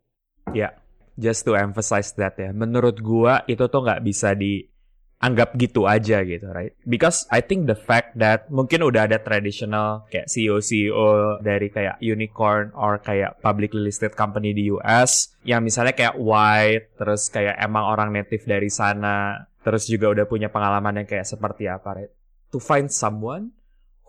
Yeah, 0.56 0.72
just 1.20 1.44
to 1.44 1.58
emphasize 1.58 2.16
that 2.16 2.40
ya. 2.40 2.56
Menurut 2.56 3.04
gua 3.04 3.44
itu 3.44 3.68
tuh 3.68 3.84
nggak 3.84 4.00
bisa 4.00 4.32
dianggap 5.18 5.58
gitu 5.58 5.90
aja 5.90 6.22
gitu, 6.22 6.46
right? 6.54 6.78
Because 6.86 7.26
I 7.34 7.42
think 7.42 7.66
the 7.66 7.74
fact 7.74 8.14
that 8.22 8.46
mungkin 8.54 8.86
udah 8.86 9.10
ada 9.10 9.18
traditional 9.18 10.06
kayak 10.14 10.30
CEO-CEO 10.30 11.42
dari 11.42 11.74
kayak 11.74 11.98
unicorn 11.98 12.70
or 12.78 13.02
kayak 13.02 13.42
publicly 13.42 13.82
listed 13.82 14.14
company 14.14 14.54
di 14.54 14.70
US 14.78 15.34
yang 15.42 15.66
misalnya 15.66 15.92
kayak 15.92 16.14
white, 16.14 16.94
terus 16.94 17.26
kayak 17.34 17.58
emang 17.58 17.82
orang 17.82 18.14
native 18.14 18.46
dari 18.46 18.70
sana, 18.70 19.50
terus 19.66 19.90
juga 19.90 20.06
udah 20.14 20.26
punya 20.30 20.54
pengalaman 20.54 21.02
yang 21.02 21.08
kayak 21.10 21.26
seperti 21.26 21.66
apa, 21.66 21.98
right? 21.98 22.12
to 22.52 22.58
find 22.58 22.88
someone 22.92 23.52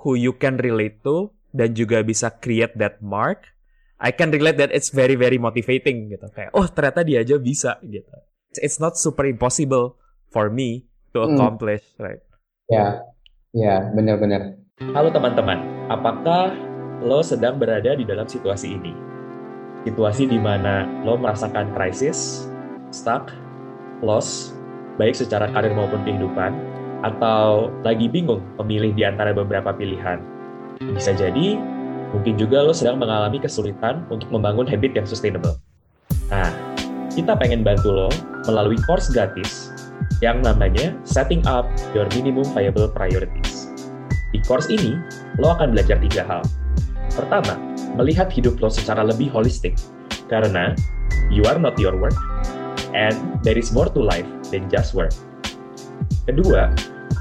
who 0.03 0.15
you 0.15 0.31
can 0.35 0.55
relate 0.59 1.03
to 1.03 1.31
dan 1.51 1.75
juga 1.75 2.05
bisa 2.05 2.31
create 2.31 2.75
that 2.79 3.03
mark, 3.03 3.51
I 3.99 4.15
can 4.15 4.31
relate 4.31 4.55
that 4.61 4.71
it's 4.71 4.95
very 4.95 5.19
very 5.19 5.35
motivating 5.35 6.13
gitu. 6.13 6.27
Kayak 6.31 6.55
oh 6.55 6.67
ternyata 6.71 7.03
dia 7.03 7.19
aja 7.23 7.35
bisa 7.35 7.75
gitu. 7.83 8.07
It's 8.63 8.79
not 8.79 8.95
super 8.95 9.27
impossible 9.27 9.99
for 10.31 10.49
me 10.49 10.89
to 11.13 11.25
hmm. 11.25 11.35
accomplish, 11.35 11.85
hmm. 11.97 12.05
right? 12.05 12.21
Ya, 12.69 13.01
ya 13.53 13.89
benar-benar. 13.93 14.57
Halo 14.95 15.11
teman-teman, 15.11 15.89
apakah 15.91 16.55
lo 17.03 17.19
sedang 17.25 17.59
berada 17.59 17.97
di 17.97 18.07
dalam 18.07 18.29
situasi 18.29 18.79
ini? 18.79 18.93
Situasi 19.83 20.29
di 20.29 20.39
mana 20.39 20.87
lo 21.03 21.19
merasakan 21.19 21.75
krisis, 21.75 22.47
stuck, 22.93 23.31
loss, 24.05 24.55
baik 24.95 25.15
secara 25.15 25.51
karir 25.51 25.75
maupun 25.75 26.03
kehidupan, 26.07 26.55
atau 27.03 27.71
lagi 27.83 28.11
bingung 28.11 28.43
memilih 28.63 28.91
di 28.95 29.03
antara 29.07 29.31
beberapa 29.31 29.71
pilihan. 29.75 30.19
Bisa 30.79 31.11
jadi, 31.11 31.59
mungkin 32.15 32.39
juga 32.39 32.63
lo 32.63 32.71
sedang 32.71 32.99
mengalami 32.99 33.39
kesulitan 33.39 34.07
untuk 34.07 34.31
membangun 34.31 34.67
habit 34.67 34.95
yang 34.95 35.07
sustainable. 35.07 35.59
Nah, 36.31 36.51
kita 37.11 37.35
pengen 37.35 37.65
bantu 37.65 37.91
lo 37.91 38.09
melalui 38.47 38.79
course 38.87 39.11
gratis 39.11 39.68
yang 40.19 40.43
namanya 40.43 40.95
Setting 41.07 41.43
Up 41.47 41.69
Your 41.95 42.05
Minimum 42.15 42.47
Viable 42.51 42.91
Priorities. 42.91 43.71
Di 44.29 44.39
course 44.45 44.69
ini, 44.69 44.99
lo 45.41 45.55
akan 45.57 45.73
belajar 45.73 45.97
tiga 46.03 46.23
hal. 46.27 46.41
Pertama, 47.15 47.57
melihat 47.97 48.29
hidup 48.29 48.61
lo 48.61 48.69
secara 48.69 49.01
lebih 49.01 49.33
holistik, 49.33 49.75
karena 50.29 50.77
you 51.33 51.41
are 51.49 51.57
not 51.57 51.73
your 51.81 51.97
work, 51.97 52.15
and 52.93 53.17
there 53.41 53.57
is 53.57 53.73
more 53.73 53.89
to 53.89 54.01
life 54.01 54.27
than 54.53 54.69
just 54.69 54.93
work. 54.93 55.11
Kedua, 56.29 56.69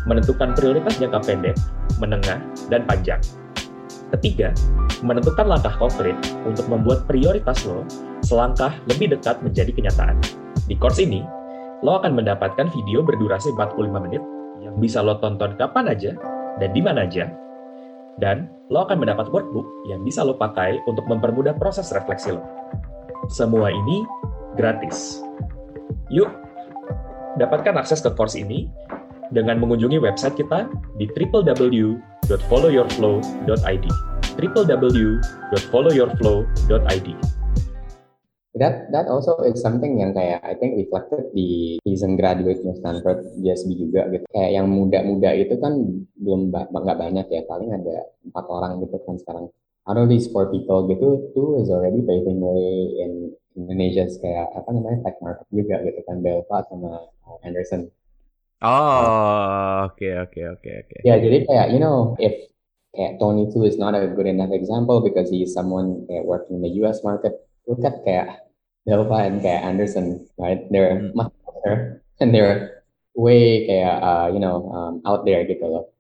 menentukan 0.05 0.53
prioritas 0.53 1.01
jangka 1.01 1.25
pendek, 1.25 1.57
menengah, 1.97 2.41
dan 2.69 2.85
panjang. 2.85 3.21
Ketiga, 4.13 4.53
menentukan 5.05 5.49
langkah 5.49 5.73
konkret 5.77 6.17
untuk 6.45 6.69
membuat 6.69 7.05
prioritas 7.05 7.65
lo 7.69 7.85
selangkah 8.25 8.73
lebih 8.89 9.17
dekat 9.17 9.41
menjadi 9.41 9.73
kenyataan. 9.73 10.17
Di 10.69 10.77
course 10.77 11.01
ini, 11.01 11.25
lo 11.83 11.99
akan 12.03 12.15
mendapatkan 12.19 12.67
video 12.75 13.07
berdurasi 13.07 13.55
45 13.55 14.03
menit 14.03 14.19
yang 14.59 14.75
bisa 14.83 14.99
lo 15.03 15.15
tonton 15.23 15.55
kapan 15.55 15.95
aja 15.95 16.19
dan 16.59 16.75
di 16.75 16.83
mana 16.83 17.07
aja. 17.07 17.31
Dan 18.19 18.51
lo 18.75 18.83
akan 18.83 18.99
mendapat 18.99 19.31
workbook 19.31 19.63
yang 19.87 20.03
bisa 20.03 20.27
lo 20.27 20.35
pakai 20.35 20.83
untuk 20.91 21.07
mempermudah 21.07 21.55
proses 21.55 21.95
refleksi 21.95 22.35
lo. 22.35 22.43
Semua 23.31 23.71
ini 23.71 24.03
gratis. 24.59 25.23
Yuk, 26.11 26.27
dapatkan 27.39 27.79
akses 27.79 28.03
ke 28.03 28.11
course 28.19 28.35
ini 28.35 28.67
dengan 29.31 29.63
mengunjungi 29.63 30.03
website 30.03 30.35
kita 30.35 30.67
di 30.99 31.07
www.followyourflow.id 31.07 33.87
www.followyourflow.id 34.39 37.38
That 38.59 38.91
that 38.91 39.07
also 39.07 39.39
is 39.47 39.63
something 39.63 40.03
yang 40.03 40.11
kayak 40.11 40.43
I 40.43 40.59
think 40.59 40.75
reflected 40.75 41.31
di 41.31 41.79
season 41.87 42.19
graduate 42.19 42.59
Stanford 42.59 43.39
GSB 43.39 43.79
juga 43.79 44.11
gitu. 44.11 44.27
Kayak 44.35 44.51
yang 44.59 44.67
muda-muda 44.67 45.31
itu 45.39 45.55
kan 45.63 45.79
belum 46.19 46.51
nggak 46.51 46.99
banyak 46.99 47.27
ya, 47.31 47.47
paling 47.47 47.71
ada 47.71 48.11
empat 48.27 48.45
orang 48.51 48.83
gitu 48.83 48.99
kan 49.07 49.15
sekarang. 49.23 49.47
Out 49.89 49.97
of 49.97 50.11
these 50.11 50.27
four 50.29 50.51
people 50.51 50.91
gitu, 50.91 51.33
two 51.33 51.63
is 51.63 51.71
already 51.71 52.03
paving 52.03 52.43
way 52.43 52.99
in 52.99 53.33
Indonesia 53.57 54.05
kayak 54.21 54.51
apa 54.53 54.69
namanya 54.75 54.99
tech 55.07 55.17
market 55.23 55.47
juga 55.55 55.81
gitu 55.87 56.01
kan, 56.05 56.21
Belva 56.21 56.59
sama 56.67 57.09
Anderson. 57.47 57.89
Oh, 58.59 59.87
oke 59.87 60.03
okay, 60.03 60.19
oke 60.19 60.35
okay, 60.35 60.45
oke 60.51 60.61
okay, 60.67 60.75
oke. 60.83 60.97
Ya, 61.07 61.15
jadi 61.17 61.47
kayak 61.47 61.67
you 61.71 61.79
know, 61.79 62.19
if 62.19 62.35
kayak 62.91 63.23
Tony 63.23 63.47
too 63.55 63.63
is 63.63 63.79
not 63.79 63.95
a 63.95 64.11
good 64.11 64.27
enough 64.27 64.51
example 64.51 64.99
because 64.99 65.31
he's 65.31 65.55
someone 65.55 66.03
kayak 66.11 66.27
working 66.27 66.59
in 66.59 66.67
the 66.67 66.73
US 66.83 67.07
market. 67.07 67.39
Look 67.69 67.85
at 67.87 68.03
kayak 68.03 68.48
Delva 68.89 69.29
and 69.29 69.45
kayak 69.45 69.63
Anderson, 69.69 70.25
right? 70.41 70.65
They're 70.73 70.97
Hmm. 70.97 71.13
much 71.13 71.35
better 71.45 72.01
and 72.19 72.33
they're 72.33 72.81
way 73.13 73.69
kayak 73.69 74.01
uh, 74.01 74.27
you 74.33 74.41
know 74.41 74.65
um, 74.73 75.05
out 75.05 75.29
there 75.29 75.45
gitu 75.45 75.61
loh, 75.61 75.93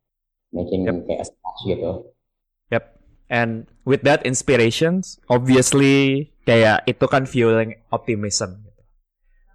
making 0.51 0.88
Yep. 0.88 1.05
kayak 1.05 1.24
splash 1.29 1.62
gitu. 1.68 1.90
Yep. 2.72 2.85
And 3.29 3.68
with 3.85 4.09
that 4.09 4.24
inspirations, 4.24 5.20
obviously 5.29 6.33
kayak 6.48 6.88
itu 6.88 7.05
kan 7.05 7.29
fueling 7.29 7.77
optimism. 7.92 8.64
gitu. 8.64 8.83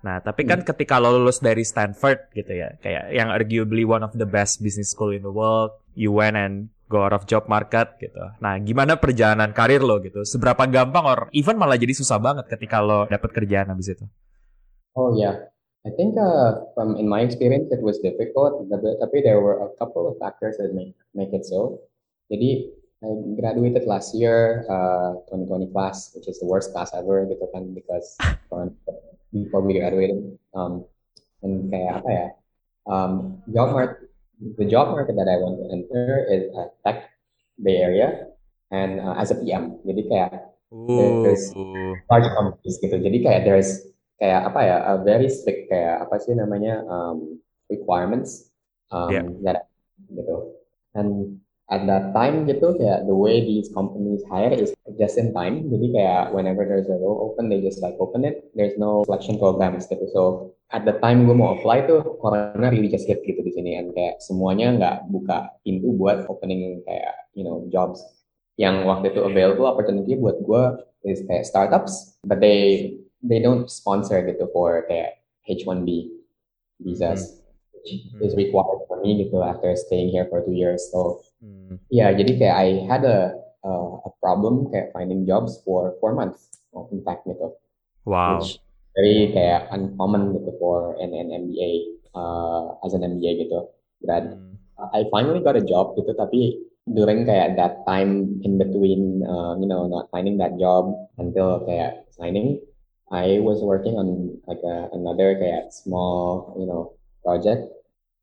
Nah, 0.03 0.19
tapi 0.19 0.43
kan 0.43 0.61
ketika 0.61 0.99
lo 0.99 1.15
lulus 1.15 1.39
dari 1.39 1.63
Stanford 1.63 2.29
gitu 2.35 2.53
ya, 2.53 2.75
kayak 2.83 3.09
yang 3.15 3.31
arguably 3.31 3.87
one 3.87 4.03
of 4.03 4.13
the 4.13 4.27
best 4.27 4.61
business 4.61 4.93
school 4.93 5.09
in 5.09 5.23
the 5.23 5.31
world, 5.33 5.73
you 5.95 6.13
went 6.13 6.37
and 6.37 6.69
go 6.87 7.03
out 7.03 7.15
of 7.15 7.25
job 7.25 7.47
market 7.47 7.95
gitu. 7.97 8.21
Nah, 8.43 8.59
gimana 8.59 8.99
perjalanan 8.99 9.55
karir 9.55 9.81
lo 9.81 9.97
gitu? 10.03 10.21
Seberapa 10.27 10.67
gampang 10.67 11.05
or 11.05 11.19
even 11.33 11.57
malah 11.57 11.79
jadi 11.79 11.95
susah 11.95 12.19
banget 12.19 12.45
ketika 12.51 12.83
lo 12.83 13.07
dapet 13.07 13.31
kerjaan 13.31 13.71
habis 13.71 13.95
itu? 13.95 14.05
Oh 14.93 15.17
yeah, 15.17 15.49
I 15.83 15.91
think 15.95 16.15
uh, 16.15 16.69
from 16.77 16.95
in 17.01 17.09
my 17.09 17.25
experience 17.25 17.73
it 17.73 17.81
was 17.81 17.97
difficult, 17.99 18.69
tapi, 18.69 18.93
tapi 19.01 19.17
there 19.25 19.41
were 19.41 19.65
a 19.65 19.69
couple 19.81 20.05
of 20.05 20.15
factors 20.21 20.61
that 20.61 20.71
make 20.71 20.93
make 21.17 21.33
it 21.33 21.43
so. 21.43 21.81
Jadi 22.29 22.71
I 23.03 23.09
graduated 23.35 23.83
last 23.83 24.15
year, 24.15 24.63
uh, 24.71 25.19
2020 25.27 25.75
class, 25.75 26.15
which 26.15 26.31
is 26.31 26.39
the 26.39 26.47
worst 26.47 26.71
class 26.71 26.95
ever 26.95 27.27
gitu 27.27 27.43
kan 27.51 27.75
because 27.75 28.15
before 29.35 29.59
we 29.59 29.75
graduated, 29.75 30.39
um, 30.55 30.87
and 31.43 31.67
kayak 31.67 31.99
apa 31.99 32.09
ya, 32.15 32.27
um, 32.87 33.43
job 33.51 33.75
market, 33.75 34.07
the 34.57 34.65
job 34.65 34.91
market 34.91 35.15
that 35.15 35.27
I 35.27 35.37
want 35.39 35.59
to 35.59 35.65
enter 35.71 36.27
is 36.27 36.43
uh, 36.51 36.67
tech 36.83 37.09
Bay 37.55 37.79
Area 37.79 38.27
and 38.69 38.99
uh, 38.99 39.15
as 39.15 39.31
a 39.31 39.37
PM. 39.37 39.79
Jadi 39.83 40.01
kayak 40.09 40.31
There's- 40.73 41.53
large 42.09 42.29
companies 42.33 42.75
gitu. 42.81 42.97
Jadi 42.97 43.17
kayak 43.21 43.41
there's 43.45 43.85
kayak 44.17 44.49
apa 44.49 44.59
ya 44.65 44.75
a 44.89 44.93
very 44.99 45.29
strict 45.29 45.69
kayak 45.69 46.01
apa 46.01 46.17
sih 46.17 46.33
namanya 46.33 46.81
um, 46.89 47.37
requirements 47.69 48.49
um, 48.89 49.09
Yeah. 49.13 49.25
that 49.45 49.69
gitu. 50.09 50.57
And 50.97 51.37
at 51.69 51.85
that 51.85 52.13
time 52.17 52.45
gitu 52.49 52.73
kayak 52.77 53.05
the 53.05 53.13
way 53.13 53.41
these 53.41 53.69
companies 53.69 54.21
hire 54.29 54.49
is 54.53 54.73
just 54.97 55.21
in 55.21 55.29
time. 55.33 55.69
Jadi 55.69 55.93
kayak 55.93 56.33
whenever 56.33 56.65
there's 56.65 56.89
a 56.89 56.97
role 56.97 57.21
open 57.31 57.53
they 57.53 57.61
just 57.61 57.77
like 57.81 57.93
open 58.01 58.25
it. 58.25 58.49
There's 58.57 58.73
no 58.81 59.05
selection 59.05 59.37
programs 59.37 59.85
gitu. 59.85 60.09
So 60.09 60.21
at 60.73 60.83
the 60.89 60.97
time 60.99 61.29
gue 61.29 61.35
mau 61.37 61.53
apply 61.53 61.85
tuh 61.85 62.01
corona 62.17 62.67
really 62.67 62.89
just 62.89 63.05
hit 63.05 63.21
gitu 63.21 63.45
di 63.45 63.53
sini 63.53 63.77
and 63.77 63.93
kayak 63.93 64.17
semuanya 64.19 64.73
nggak 64.73 64.95
buka 65.13 65.53
pintu 65.61 65.93
buat 65.93 66.25
opening 66.25 66.81
kayak 66.83 67.13
you 67.37 67.45
know 67.45 67.61
jobs 67.69 68.01
yang 68.57 68.85
waktu 68.85 69.13
itu 69.13 69.21
available 69.21 69.69
opportunity 69.69 70.13
buat 70.17 70.37
gue 70.41 70.63
is 71.03 71.21
kayak 71.27 71.43
startups, 71.43 72.15
but 72.23 72.39
they 72.39 72.95
they 73.25 73.39
don't 73.41 73.67
sponsor 73.67 74.23
gitu 74.23 74.47
for 74.55 74.85
kayak 74.87 75.19
H1B 75.49 76.09
visas, 76.79 77.43
which 77.75 78.07
is 78.23 78.33
required 78.39 78.87
for 78.87 79.01
me 79.03 79.25
gitu 79.25 79.43
after 79.43 79.73
staying 79.75 80.09
here 80.13 80.27
for 80.31 80.41
two 80.41 80.55
years. 80.55 80.89
So 80.89 81.21
Hmm. 81.43 81.75
yeah, 81.91 82.07
jadi 82.15 82.39
kayak 82.39 82.55
I 82.55 82.67
had 82.87 83.03
a 83.03 83.35
a, 83.67 83.71
a 84.07 84.11
problem 84.23 84.71
kayak 84.71 84.95
finding 84.95 85.27
jobs 85.27 85.59
for 85.67 85.91
four 85.99 86.15
months, 86.15 86.63
oh, 86.71 86.87
in 86.95 87.03
fact 87.03 87.27
gitu, 87.27 87.51
Wow. 88.07 88.39
which 88.39 88.63
very 88.93 89.33
kayak 89.33 89.69
uncommon 89.73 90.37
gitu 90.37 90.51
for 90.61 90.93
an, 91.01 91.13
an 91.13 91.33
MBA 91.33 91.97
uh, 92.13 92.77
as 92.85 92.93
an 92.93 93.05
MBA 93.05 93.49
gitu. 93.49 93.69
Grad. 94.05 94.37
Hmm. 94.37 94.53
I 94.93 95.05
finally 95.13 95.41
got 95.41 95.57
a 95.57 95.63
job 95.63 95.93
gitu 95.97 96.13
tapi 96.17 96.59
during 96.91 97.23
kayak 97.23 97.55
that 97.55 97.85
time 97.87 98.41
in 98.43 98.59
between 98.59 99.23
uh, 99.23 99.55
you 99.55 99.69
know 99.69 99.87
not 99.87 100.11
finding 100.11 100.35
that 100.41 100.59
job 100.59 100.91
until 101.15 101.63
kayak 101.63 102.03
signing 102.11 102.59
I 103.13 103.39
was 103.39 103.61
working 103.61 103.95
on 103.95 104.35
like 104.49 104.59
a, 104.65 104.91
another 104.91 105.37
kayak 105.39 105.71
small 105.71 106.51
you 106.59 106.67
know 106.67 106.97
project 107.23 107.71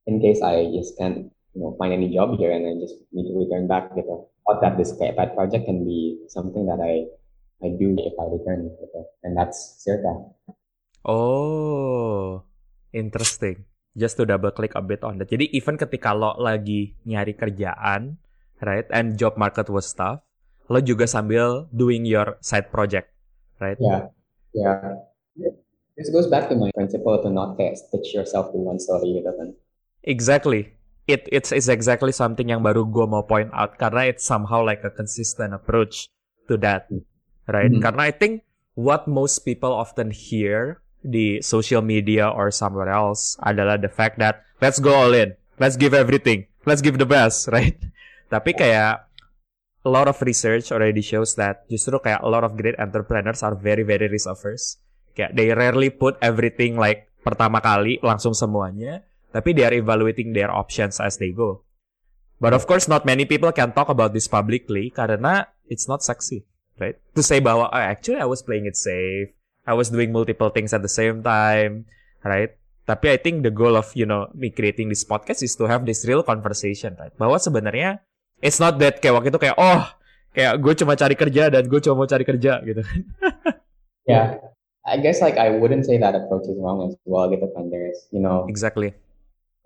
in 0.04 0.20
case 0.20 0.44
I 0.44 0.68
just 0.76 0.98
can't 1.00 1.32
you 1.56 1.60
know 1.64 1.72
find 1.80 1.96
any 1.96 2.12
job 2.12 2.36
here 2.36 2.52
and 2.52 2.66
I 2.68 2.76
just 2.76 3.00
need 3.14 3.30
to 3.30 3.34
return 3.38 3.64
back 3.64 3.96
gitu 3.96 4.28
thought 4.44 4.60
that 4.60 4.76
this 4.76 4.92
kayak 4.98 5.16
pet 5.16 5.32
project 5.32 5.64
can 5.64 5.86
be 5.86 6.20
something 6.28 6.68
that 6.68 6.82
I 6.82 7.08
I 7.64 7.72
do 7.80 7.96
if 7.96 8.12
I 8.20 8.26
return 8.28 8.68
gitu 8.76 9.00
and 9.24 9.32
that's 9.32 9.80
Circa 9.80 10.20
Oh, 11.04 12.44
interesting. 12.92 13.64
Just 13.96 14.16
to 14.20 14.28
double 14.28 14.52
click 14.52 14.72
a 14.76 14.82
bit 14.82 15.02
on 15.02 15.18
that. 15.18 15.32
Jadi 15.32 15.50
even 15.56 15.74
ketika 15.80 16.14
lo 16.14 16.36
lagi 16.38 16.94
nyari 17.08 17.34
kerjaan, 17.34 18.20
right, 18.62 18.86
and 18.92 19.18
job 19.18 19.34
market 19.34 19.66
was 19.66 19.90
tough, 19.90 20.22
lo 20.70 20.78
juga 20.78 21.10
sambil 21.10 21.66
doing 21.74 22.06
your 22.06 22.38
side 22.44 22.70
project, 22.70 23.10
right? 23.58 23.80
Yeah, 23.82 24.12
yeah. 24.54 25.00
This 25.98 26.08
goes 26.08 26.30
back 26.30 26.48
to 26.48 26.56
my 26.56 26.70
principle 26.72 27.20
to 27.20 27.28
not 27.28 27.60
stitch 27.76 28.14
yourself 28.16 28.54
to 28.54 28.58
one 28.60 28.80
story 28.80 29.20
gitu 29.20 29.32
kan. 29.36 29.52
Exactly. 30.06 30.72
It 31.10 31.26
it's, 31.28 31.50
it's 31.50 31.68
exactly 31.68 32.14
something 32.14 32.48
yang 32.48 32.62
baru 32.62 32.86
gue 32.86 33.04
mau 33.04 33.26
point 33.26 33.50
out 33.52 33.76
karena 33.76 34.08
it's 34.08 34.24
somehow 34.24 34.62
like 34.62 34.80
a 34.86 34.92
consistent 34.94 35.52
approach 35.52 36.08
to 36.46 36.56
that, 36.62 36.88
right? 37.50 37.68
Mhm. 37.68 37.82
Karena 37.84 38.08
I 38.08 38.14
think 38.14 38.46
what 38.78 39.10
most 39.10 39.42
people 39.42 39.74
often 39.74 40.14
hear 40.14 40.80
di 41.00 41.40
social 41.40 41.80
media 41.80 42.28
or 42.28 42.52
somewhere 42.52 42.92
else 42.92 43.36
adalah 43.40 43.80
the 43.80 43.88
fact 43.88 44.20
that 44.20 44.44
let's 44.60 44.78
go 44.78 44.92
all 44.92 45.12
in, 45.16 45.32
let's 45.56 45.76
give 45.76 45.96
everything, 45.96 46.44
let's 46.68 46.84
give 46.84 47.00
the 47.00 47.08
best, 47.08 47.48
right? 47.54 47.76
Tapi 48.28 48.54
kayak 48.54 49.10
a 49.84 49.90
lot 49.90 50.06
of 50.06 50.20
research 50.20 50.68
already 50.70 51.00
shows 51.00 51.34
that 51.40 51.64
justru 51.72 51.96
kayak 51.98 52.20
a 52.20 52.28
lot 52.28 52.44
of 52.44 52.54
great 52.54 52.76
entrepreneurs 52.76 53.40
are 53.40 53.56
very 53.56 53.82
very 53.82 54.06
risk 54.06 54.28
averse. 54.28 54.78
Kayak 55.16 55.34
they 55.34 55.50
rarely 55.50 55.90
put 55.90 56.20
everything 56.20 56.76
like 56.76 57.08
pertama 57.24 57.58
kali 57.60 57.98
langsung 58.04 58.36
semuanya, 58.36 59.02
tapi 59.32 59.56
they 59.56 59.64
are 59.64 59.76
evaluating 59.76 60.36
their 60.36 60.52
options 60.52 61.00
as 61.00 61.16
they 61.16 61.32
go. 61.32 61.64
But 62.40 62.56
of 62.56 62.64
course, 62.64 62.88
not 62.88 63.04
many 63.04 63.28
people 63.28 63.52
can 63.52 63.76
talk 63.76 63.92
about 63.92 64.16
this 64.16 64.24
publicly 64.24 64.88
karena 64.88 65.52
it's 65.68 65.84
not 65.84 66.00
sexy, 66.00 66.48
right? 66.80 66.96
To 67.12 67.20
say 67.20 67.36
bahwa 67.36 67.68
oh, 67.68 67.76
actually 67.76 68.16
I 68.16 68.24
was 68.24 68.40
playing 68.40 68.64
it 68.64 68.80
safe, 68.80 69.36
I 69.70 69.74
was 69.78 69.94
doing 69.94 70.10
multiple 70.10 70.50
things 70.50 70.74
at 70.74 70.82
the 70.82 70.90
same 70.90 71.22
time, 71.22 71.86
right? 72.26 72.50
Tapi 72.90 73.06
I 73.14 73.18
think 73.22 73.46
the 73.46 73.54
goal 73.54 73.78
of 73.78 73.86
you 73.94 74.02
know 74.02 74.26
me 74.34 74.50
creating 74.50 74.90
this 74.90 75.06
podcast 75.06 75.46
is 75.46 75.54
to 75.62 75.70
have 75.70 75.86
this 75.86 76.02
real 76.02 76.26
conversation, 76.26 76.98
right? 76.98 77.14
Bahwa 77.14 77.38
sebenarnya 77.38 78.02
it's 78.42 78.58
not 78.58 78.82
that 78.82 78.98
kayak 78.98 79.14
waktu 79.14 79.30
itu 79.30 79.38
kayak 79.38 79.54
oh 79.62 79.86
kayak 80.34 80.58
gue 80.58 80.74
cuma 80.74 80.98
cari 80.98 81.14
kerja 81.14 81.54
dan 81.54 81.70
gue 81.70 81.78
cuma 81.78 82.02
mau 82.02 82.08
cari 82.10 82.26
kerja 82.26 82.58
gitu. 82.66 82.82
Yeah, 84.08 84.42
I 84.82 84.98
guess 84.98 85.22
like 85.22 85.38
I 85.38 85.54
wouldn't 85.54 85.86
say 85.86 85.94
that 86.02 86.18
approach 86.18 86.50
is 86.50 86.58
wrong 86.58 86.82
as 86.82 86.98
well. 87.06 87.30
Gitu 87.30 87.46
kan, 87.54 87.70
there's 87.70 88.10
you 88.10 88.18
know 88.18 88.42
exactly. 88.50 88.90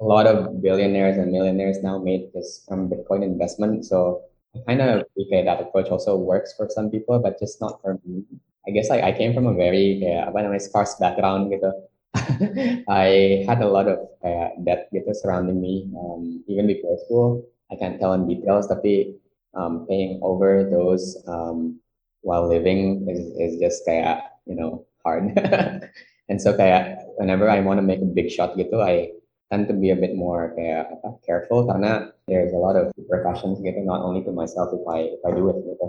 a 0.00 0.04
lot 0.04 0.26
of 0.26 0.60
billionaires 0.60 1.16
and 1.16 1.30
millionaires 1.30 1.82
now 1.82 1.98
made 1.98 2.30
this 2.34 2.64
from 2.68 2.90
Bitcoin 2.90 3.22
investment. 3.22 3.86
So 3.86 4.22
I 4.54 4.60
kind 4.66 4.80
of 4.82 5.06
okay 5.16 5.44
that 5.44 5.60
approach 5.60 5.88
also 5.88 6.16
works 6.16 6.54
for 6.56 6.68
some 6.68 6.90
people, 6.90 7.18
but 7.18 7.38
just 7.38 7.60
not 7.60 7.80
for 7.80 7.98
me. 8.04 8.24
I 8.66 8.70
guess 8.70 8.88
like 8.88 9.04
I 9.04 9.12
came 9.12 9.34
from 9.34 9.46
a 9.46 9.54
very 9.54 10.00
uh, 10.04 10.32
apa 10.32 10.40
namanya 10.40 10.64
sparse 10.64 10.96
background 10.96 11.52
gitu. 11.52 11.68
I 12.88 13.42
had 13.44 13.60
a 13.60 13.68
lot 13.68 13.90
of 13.90 14.08
uh, 14.24 14.56
debt 14.64 14.88
gitu 14.94 15.12
surrounding 15.12 15.60
me 15.60 15.90
um, 15.92 16.40
even 16.48 16.64
before 16.64 16.96
school. 17.04 17.44
I 17.68 17.76
can't 17.76 18.00
tell 18.00 18.16
in 18.16 18.24
details, 18.24 18.70
tapi 18.70 19.18
um, 19.52 19.84
paying 19.84 20.20
over 20.24 20.64
those 20.64 21.20
um, 21.28 21.80
while 22.24 22.48
living 22.48 23.04
is, 23.10 23.20
is 23.36 23.52
just 23.60 23.84
kayak 23.84 24.24
you 24.48 24.56
know 24.56 24.86
hard. 25.04 25.36
and 26.30 26.40
so 26.40 26.56
kayak 26.56 27.04
whenever 27.20 27.50
I 27.50 27.60
want 27.60 27.78
to 27.78 27.86
make 27.86 28.00
a 28.00 28.08
big 28.08 28.32
shot 28.32 28.56
gitu, 28.56 28.80
I 28.80 29.12
tend 29.52 29.68
to 29.68 29.76
be 29.76 29.92
a 29.92 29.98
bit 29.98 30.16
more 30.16 30.56
kayak 30.56 30.88
apa, 31.00 31.20
careful 31.20 31.68
karena 31.68 32.16
there's 32.24 32.56
a 32.56 32.60
lot 32.60 32.80
of 32.80 32.88
repercussions 32.96 33.60
gitu, 33.60 33.84
not 33.84 34.00
only 34.00 34.24
to 34.24 34.32
myself 34.32 34.72
if 34.72 34.84
I 34.88 35.12
if 35.12 35.22
I 35.26 35.36
do 35.36 35.52
it 35.52 35.60
gitu. 35.60 35.86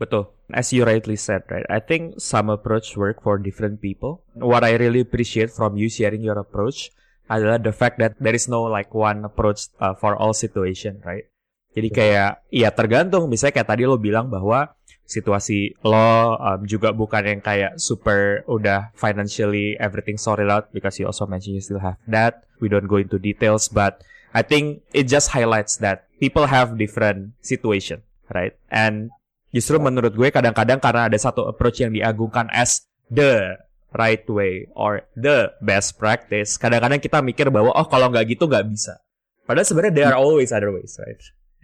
Betul. 0.00 0.32
As 0.52 0.72
you 0.72 0.84
rightly 0.84 1.16
said, 1.16 1.46
right? 1.48 1.64
I 1.70 1.80
think 1.80 2.18
some 2.18 2.50
approach 2.50 2.96
work 2.96 3.22
for 3.22 3.38
different 3.38 3.80
people. 3.80 4.24
What 4.34 4.64
I 4.64 4.74
really 4.76 5.00
appreciate 5.00 5.52
from 5.52 5.76
you 5.76 5.88
sharing 5.88 6.20
your 6.20 6.36
approach 6.36 6.90
adalah 7.30 7.56
the 7.62 7.72
fact 7.72 7.96
that 8.02 8.18
there 8.18 8.34
is 8.34 8.50
no 8.50 8.66
like 8.66 8.92
one 8.92 9.24
approach 9.24 9.70
uh, 9.78 9.94
for 9.94 10.18
all 10.18 10.34
situation, 10.34 11.00
right? 11.06 11.24
Jadi 11.72 11.88
kayak, 11.88 12.44
ya 12.52 12.68
tergantung. 12.68 13.32
Misalnya 13.32 13.62
kayak 13.62 13.70
tadi 13.72 13.88
lo 13.88 13.96
bilang 13.96 14.28
bahwa 14.28 14.76
situasi 15.08 15.76
lo 15.84 16.36
um, 16.36 16.60
juga 16.68 16.92
bukan 16.92 17.24
yang 17.24 17.40
kayak 17.40 17.76
super 17.80 18.44
udah 18.48 18.92
financially 18.96 19.76
everything 19.80 20.16
sorted 20.16 20.48
out 20.48 20.68
because 20.72 20.96
you 21.00 21.08
also 21.08 21.24
mentioned 21.24 21.56
you 21.56 21.64
still 21.64 21.80
have 21.80 21.96
that. 22.08 22.44
We 22.60 22.68
don't 22.68 22.88
go 22.88 23.00
into 23.00 23.16
details, 23.16 23.72
but 23.72 24.04
I 24.32 24.40
think 24.44 24.84
it 24.96 25.08
just 25.08 25.32
highlights 25.32 25.80
that 25.84 26.08
people 26.20 26.48
have 26.48 26.76
different 26.80 27.36
situation, 27.44 28.04
right? 28.32 28.56
And 28.72 29.12
justru 29.52 29.76
menurut 29.78 30.16
gue 30.16 30.28
kadang-kadang 30.32 30.80
karena 30.80 31.06
ada 31.06 31.18
satu 31.20 31.46
approach 31.46 31.84
yang 31.84 31.92
diagungkan 31.92 32.48
as 32.50 32.88
the 33.12 33.60
right 33.92 34.24
way 34.26 34.66
or 34.72 35.04
the 35.14 35.52
best 35.60 36.00
practice, 36.00 36.56
kadang-kadang 36.56 36.98
kita 36.98 37.20
mikir 37.20 37.52
bahwa 37.52 37.70
oh 37.76 37.86
kalau 37.86 38.08
nggak 38.08 38.32
gitu 38.32 38.48
nggak 38.48 38.64
bisa. 38.72 38.96
Padahal 39.44 39.68
sebenarnya 39.68 39.94
there 39.94 40.08
are 40.08 40.18
always 40.18 40.50
other 40.50 40.72
ways, 40.72 40.96
right? 40.96 41.20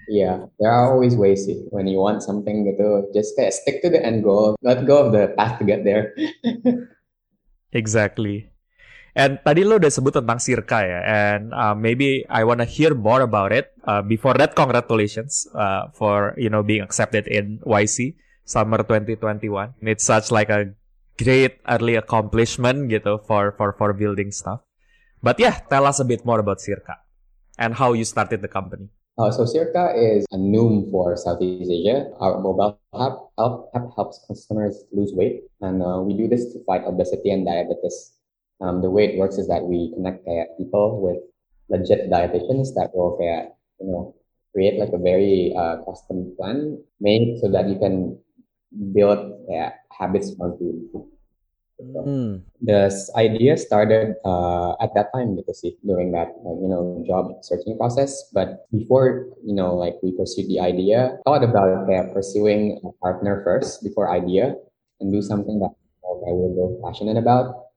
Yeah, 0.09 0.48
there 0.57 0.72
are 0.72 0.88
always 0.92 1.16
ways 1.16 1.44
sih. 1.44 1.68
When 1.68 1.85
you 1.85 2.01
want 2.01 2.24
something 2.24 2.64
gitu, 2.64 3.12
just 3.12 3.37
kayak 3.37 3.53
stick 3.53 3.85
to 3.85 3.92
the 3.92 4.01
end 4.01 4.24
goal. 4.24 4.57
Let 4.64 4.88
go 4.88 5.05
of 5.05 5.12
the 5.12 5.37
path 5.37 5.61
to 5.61 5.64
get 5.68 5.85
there. 5.85 6.16
exactly. 7.77 8.48
And 9.18 9.42
tadi 9.42 9.66
lo 9.66 9.83
udah 9.83 9.90
sebut 9.90 10.14
tentang 10.14 10.38
Sirka 10.38 10.78
ya, 10.87 11.02
and 11.02 11.50
uh, 11.50 11.74
maybe 11.74 12.22
I 12.31 12.46
wanna 12.46 12.62
hear 12.62 12.94
more 12.94 13.18
about 13.26 13.50
it. 13.50 13.74
Uh, 13.83 13.98
before 13.98 14.38
that, 14.38 14.54
congratulations 14.54 15.50
uh, 15.59 15.90
for 15.90 16.38
you 16.38 16.46
know 16.46 16.62
being 16.62 16.87
accepted 16.87 17.26
in 17.26 17.59
YC 17.66 18.14
summer 18.46 18.87
2021. 18.87 19.74
It's 19.83 20.07
such 20.07 20.31
like 20.31 20.54
a 20.54 20.70
great 21.18 21.59
early 21.66 21.98
accomplishment 21.98 22.94
gitu 22.94 23.18
for 23.26 23.59
for 23.59 23.74
for 23.74 23.90
building 23.90 24.31
stuff. 24.31 24.62
But 25.18 25.42
yeah, 25.42 25.66
tell 25.66 25.83
us 25.83 25.98
a 25.98 26.07
bit 26.07 26.22
more 26.22 26.38
about 26.38 26.62
Sirka 26.62 27.02
and 27.59 27.74
how 27.74 27.98
you 27.98 28.07
started 28.07 28.38
the 28.38 28.46
company. 28.46 28.87
Uh, 29.18 29.35
so 29.35 29.42
Circa 29.42 29.98
is 29.98 30.22
a 30.31 30.38
Noom 30.38 30.94
for 30.94 31.18
Southeast 31.18 31.66
Asia. 31.66 32.07
Our 32.22 32.38
mobile 32.38 32.78
app, 32.94 33.35
app 33.35 33.87
helps 33.98 34.22
customers 34.31 34.87
lose 34.94 35.11
weight, 35.11 35.42
and 35.59 35.83
uh, 35.83 35.98
we 36.07 36.14
do 36.14 36.31
this 36.31 36.54
to 36.54 36.62
fight 36.62 36.87
obesity 36.87 37.35
and 37.35 37.42
diabetes. 37.42 38.14
Um, 38.61 38.83
the 38.83 38.90
way 38.90 39.05
it 39.07 39.18
works 39.18 39.38
is 39.38 39.47
that 39.49 39.62
we 39.62 39.92
connect 39.94 40.27
uh, 40.27 40.51
people 40.59 41.01
with 41.01 41.23
legit 41.68 42.11
dietitians 42.11 42.75
that 42.75 42.90
will, 42.92 43.14
uh, 43.21 43.49
you 43.81 43.87
know, 43.87 44.14
create 44.53 44.81
like 44.81 44.92
a 44.92 44.99
very 44.99 45.55
uh, 45.57 45.77
custom 45.85 46.35
plan 46.37 46.83
made 47.01 47.38
so 47.40 47.51
that 47.51 47.68
you 47.68 47.79
can 47.79 48.18
build 48.92 49.18
uh, 49.47 49.71
habits 49.90 50.35
from 50.35 50.59
food. 50.59 51.07
Mm. 51.79 52.42
The 52.61 52.90
idea 53.14 53.57
started 53.57 54.16
uh, 54.25 54.75
at 54.83 54.90
that 54.94 55.14
time 55.14 55.37
because 55.37 55.62
during 55.87 56.11
that 56.11 56.35
uh, 56.42 56.59
you 56.59 56.66
know 56.66 57.05
job 57.07 57.38
searching 57.42 57.79
process. 57.79 58.27
But 58.35 58.66
before 58.75 59.31
you 59.47 59.55
know 59.55 59.79
like 59.79 59.94
we 60.03 60.11
pursued 60.11 60.51
the 60.51 60.59
idea, 60.59 61.18
thought 61.25 61.44
about 61.44 61.87
uh, 61.87 62.11
pursuing 62.11 62.83
a 62.83 62.90
partner 62.99 63.42
first 63.44 63.85
before 63.85 64.11
idea 64.11 64.59
and 64.99 65.12
do 65.12 65.23
something 65.23 65.61
that 65.61 65.71
I 66.03 66.35
was 66.35 66.51
both 66.59 66.83
passionate 66.83 67.16
about. 67.16 67.67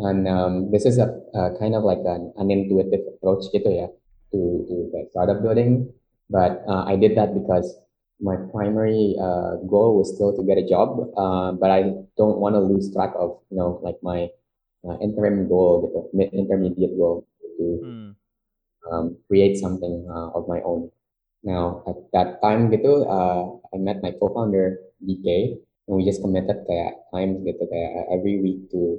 And 0.00 0.26
um, 0.28 0.70
this 0.72 0.86
is 0.86 0.96
a, 0.98 1.12
a, 1.34 1.58
kind 1.60 1.74
of 1.74 1.84
like 1.84 2.00
an, 2.04 2.32
an 2.36 2.50
intuitive 2.50 3.04
approach 3.04 3.52
gitu 3.52 3.68
ya 3.68 3.88
to 4.32 4.40
to 4.64 4.74
like 4.96 5.12
startup 5.12 5.44
building. 5.44 5.92
But 6.32 6.64
uh, 6.64 6.88
I 6.88 6.96
did 6.96 7.18
that 7.20 7.36
because 7.36 7.68
my 8.20 8.36
primary 8.48 9.16
uh, 9.20 9.60
goal 9.68 10.00
was 10.00 10.14
still 10.14 10.32
to 10.36 10.42
get 10.44 10.56
a 10.56 10.64
job, 10.64 11.12
uh, 11.16 11.52
but 11.52 11.68
I 11.68 12.00
don't 12.16 12.38
want 12.38 12.54
to 12.56 12.62
lose 12.64 12.92
track 12.92 13.12
of 13.16 13.44
you 13.50 13.60
know 13.60 13.80
like 13.84 14.00
my 14.00 14.32
uh, 14.88 14.96
interim 15.04 15.48
goal, 15.48 15.84
the 15.84 16.00
mid 16.16 16.32
intermediate 16.32 16.96
goal 16.96 17.26
to 17.58 17.64
hmm. 17.84 18.08
um, 18.88 19.16
create 19.28 19.60
something 19.60 20.08
uh, 20.08 20.32
of 20.32 20.48
my 20.48 20.60
own. 20.64 20.88
Now 21.44 21.84
at 21.88 21.96
that 22.12 22.40
time 22.40 22.72
gitu, 22.72 23.04
uh, 23.04 23.56
I 23.72 23.76
met 23.76 24.00
my 24.00 24.12
co-founder 24.16 24.80
DK, 25.04 25.56
and 25.88 25.92
we 25.96 26.04
just 26.04 26.20
committed 26.24 26.64
kayak 26.68 27.04
times 27.12 27.40
gitu 27.44 27.64
kayak 27.68 28.08
every 28.12 28.40
week 28.40 28.68
to 28.72 28.96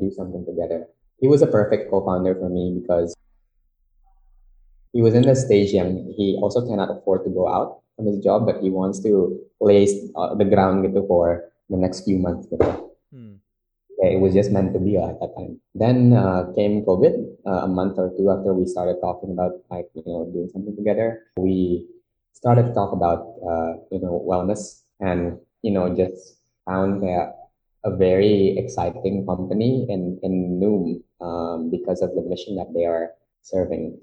do 0.00 0.10
something 0.10 0.44
together. 0.44 0.86
He 1.20 1.28
was 1.28 1.42
a 1.42 1.46
perfect 1.46 1.90
co-founder 1.90 2.34
for 2.34 2.48
me 2.48 2.78
because 2.80 3.14
he 4.92 5.02
was 5.02 5.14
in 5.14 5.22
the 5.22 5.36
stage 5.36 5.74
and 5.74 6.12
he 6.16 6.38
also 6.40 6.66
cannot 6.66 6.90
afford 6.90 7.24
to 7.24 7.30
go 7.30 7.48
out 7.48 7.80
from 7.96 8.06
his 8.06 8.18
job, 8.18 8.46
but 8.46 8.62
he 8.62 8.70
wants 8.70 9.00
to 9.00 9.38
lay 9.60 9.88
uh, 10.16 10.34
the 10.34 10.44
ground 10.44 10.84
gitu 10.84 11.06
for 11.06 11.52
the 11.68 11.76
next 11.76 12.04
few 12.04 12.18
months. 12.18 12.48
Gitu. 12.48 12.64
Hmm. 13.12 13.40
Yeah, 14.00 14.12
it 14.16 14.20
was 14.20 14.36
just 14.36 14.52
meant 14.52 14.76
to 14.76 14.80
be 14.80 14.96
uh, 15.00 15.08
at 15.08 15.20
that 15.20 15.32
time. 15.36 15.60
Then 15.72 16.12
uh, 16.12 16.52
came 16.52 16.84
COVID 16.84 17.44
uh, 17.48 17.64
a 17.64 17.68
month 17.68 17.96
or 17.96 18.12
two 18.16 18.28
after 18.28 18.52
we 18.52 18.68
started 18.68 19.00
talking 19.00 19.32
about 19.32 19.56
like 19.72 19.88
you 19.96 20.04
know 20.04 20.28
doing 20.28 20.52
something 20.52 20.76
together. 20.76 21.24
We 21.36 21.88
started 22.32 22.68
to 22.68 22.72
talk 22.76 22.92
about 22.92 23.36
uh, 23.40 23.80
you 23.88 24.00
know 24.00 24.20
wellness 24.20 24.84
and 25.00 25.40
you 25.64 25.72
know 25.72 25.88
just 25.96 26.40
found 26.68 27.00
that 27.04 27.45
a 27.86 27.94
very 27.94 28.58
exciting 28.58 29.22
company 29.22 29.86
in 29.86 30.18
in 30.26 30.58
Noom 30.58 31.06
um, 31.22 31.70
because 31.70 32.02
of 32.02 32.10
the 32.18 32.26
mission 32.26 32.58
that 32.58 32.74
they 32.74 32.82
are 32.82 33.14
serving. 33.46 34.02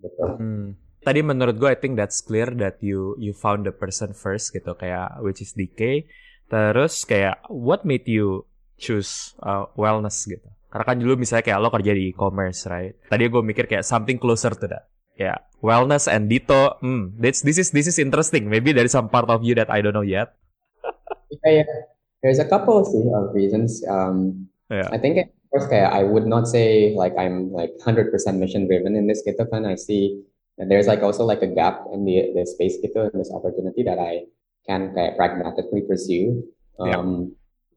Hmm. 0.00 0.80
Tadi 1.04 1.20
menurut 1.20 1.60
gue 1.60 1.68
I 1.68 1.78
think 1.78 2.00
that's 2.00 2.24
clear 2.24 2.48
that 2.58 2.80
you 2.80 3.14
you 3.20 3.36
found 3.36 3.68
the 3.68 3.74
person 3.76 4.16
first 4.16 4.50
gitu 4.56 4.72
kayak 4.74 5.20
which 5.20 5.44
is 5.44 5.52
DK 5.52 6.08
terus 6.48 7.04
kayak 7.04 7.44
what 7.52 7.84
made 7.84 8.08
you 8.08 8.48
choose 8.80 9.36
uh, 9.44 9.68
wellness 9.76 10.24
gitu? 10.24 10.48
Karena 10.68 10.84
kan 10.84 10.96
dulu 10.96 11.20
misalnya 11.20 11.44
kayak 11.44 11.60
lo 11.60 11.68
kerja 11.68 11.92
di 11.92 12.12
e-commerce 12.12 12.64
right? 12.72 12.96
Tadi 13.04 13.28
gue 13.28 13.42
mikir 13.44 13.68
kayak 13.68 13.84
something 13.84 14.16
closer 14.16 14.56
to 14.56 14.66
that. 14.66 14.88
Ya 15.18 15.34
yeah. 15.34 15.38
wellness 15.60 16.06
and 16.06 16.30
Dito 16.30 16.78
hmm 16.78 17.18
this 17.18 17.42
this 17.44 17.60
is 17.60 17.68
this 17.74 17.90
is 17.90 18.00
interesting. 18.00 18.48
Maybe 18.48 18.72
there 18.72 18.86
is 18.86 18.94
some 18.94 19.12
part 19.12 19.28
of 19.28 19.44
you 19.44 19.58
that 19.58 19.68
I 19.68 19.84
don't 19.84 19.94
know 19.94 20.06
yet. 20.06 20.32
Yeah, 21.44 21.62
yeah. 21.62 21.97
There's 22.22 22.38
a 22.38 22.48
couple 22.48 22.78
of 22.78 22.88
reasons 23.34 23.84
um 23.88 24.48
yeah. 24.70 24.88
I 24.92 24.98
think 24.98 25.18
first 25.52 25.70
kayak 25.72 25.92
I 25.92 26.04
would 26.04 26.26
not 26.26 26.48
say 26.48 26.92
like 26.94 27.16
I'm 27.16 27.52
like 27.52 27.72
100% 27.80 28.12
mission 28.36 28.68
driven 28.68 28.96
in 28.96 29.08
this 29.08 29.24
kan 29.24 29.64
I 29.64 29.74
see 29.76 30.20
and 30.58 30.70
there's 30.70 30.86
like 30.86 31.02
also 31.02 31.24
like 31.24 31.42
a 31.42 31.48
gap 31.48 31.86
in 31.92 32.04
the 32.04 32.34
the 32.34 32.44
space 32.44 32.76
gitu 32.82 33.08
in 33.08 33.16
this 33.16 33.32
opportunity 33.32 33.82
that 33.86 33.98
I 33.98 34.28
can 34.68 34.92
kayak 34.92 35.16
pragmatically 35.16 35.86
pursue. 35.86 36.44
Um, 36.76 36.90
yeah. 36.90 37.02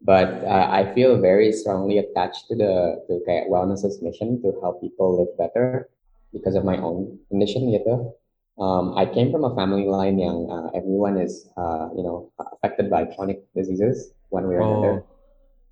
But 0.02 0.42
uh, 0.44 0.68
I 0.74 0.90
feel 0.98 1.22
very 1.22 1.54
strongly 1.54 2.02
attached 2.02 2.50
to 2.50 2.58
the 2.58 3.06
to 3.06 3.22
kayak 3.30 3.48
wellness's 3.54 4.02
mission 4.02 4.42
to 4.42 4.58
help 4.60 4.82
people 4.82 5.22
live 5.22 5.32
better 5.38 5.94
because 6.34 6.58
of 6.58 6.66
my 6.66 6.82
own 6.82 7.22
condition 7.30 7.70
gitu. 7.70 8.10
Um, 8.58 8.98
I 8.98 9.06
came 9.06 9.30
from 9.30 9.46
a 9.46 9.54
family 9.54 9.86
line 9.86 10.18
yang 10.18 10.50
uh, 10.50 10.74
everyone 10.74 11.22
is 11.22 11.48
uh, 11.54 11.94
you 11.94 12.02
know 12.02 12.34
affected 12.42 12.90
by 12.90 13.06
chronic 13.14 13.46
diseases 13.54 14.12
one 14.32 14.48
way 14.48 14.56
or 14.56 14.64
oh. 14.64 14.72
another. 14.72 14.96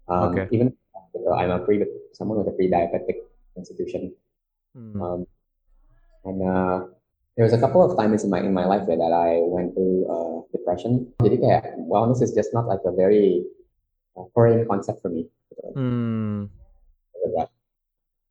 Um, 0.08 0.24
okay. 0.36 0.46
Even 0.52 0.76
you 1.16 1.26
know, 1.26 1.34
I'm 1.34 1.52
a 1.52 1.60
pre 1.60 1.84
someone 2.14 2.38
with 2.40 2.48
a 2.48 2.56
pre-diabetic 2.56 3.26
institution. 3.58 4.14
Hmm. 4.76 5.02
Um, 5.02 5.20
and 6.26 6.38
uh, 6.44 6.86
there 7.36 7.46
was 7.46 7.54
a 7.54 7.60
couple 7.60 7.82
of 7.82 7.98
times 7.98 8.24
in 8.24 8.30
my 8.30 8.40
in 8.40 8.54
my 8.54 8.66
life 8.66 8.86
that 8.88 9.00
I 9.00 9.40
went 9.48 9.74
through 9.74 10.06
uh, 10.12 10.38
depression. 10.52 11.08
Jadi 11.24 11.40
kayak 11.40 11.64
wellness 11.88 12.22
is 12.22 12.36
just 12.36 12.54
not 12.54 12.68
like 12.68 12.84
a 12.86 12.94
very 12.94 13.48
uh, 14.20 14.28
foreign 14.36 14.68
concept 14.68 15.02
for 15.02 15.10
me. 15.10 15.28
Mm. 15.76 16.50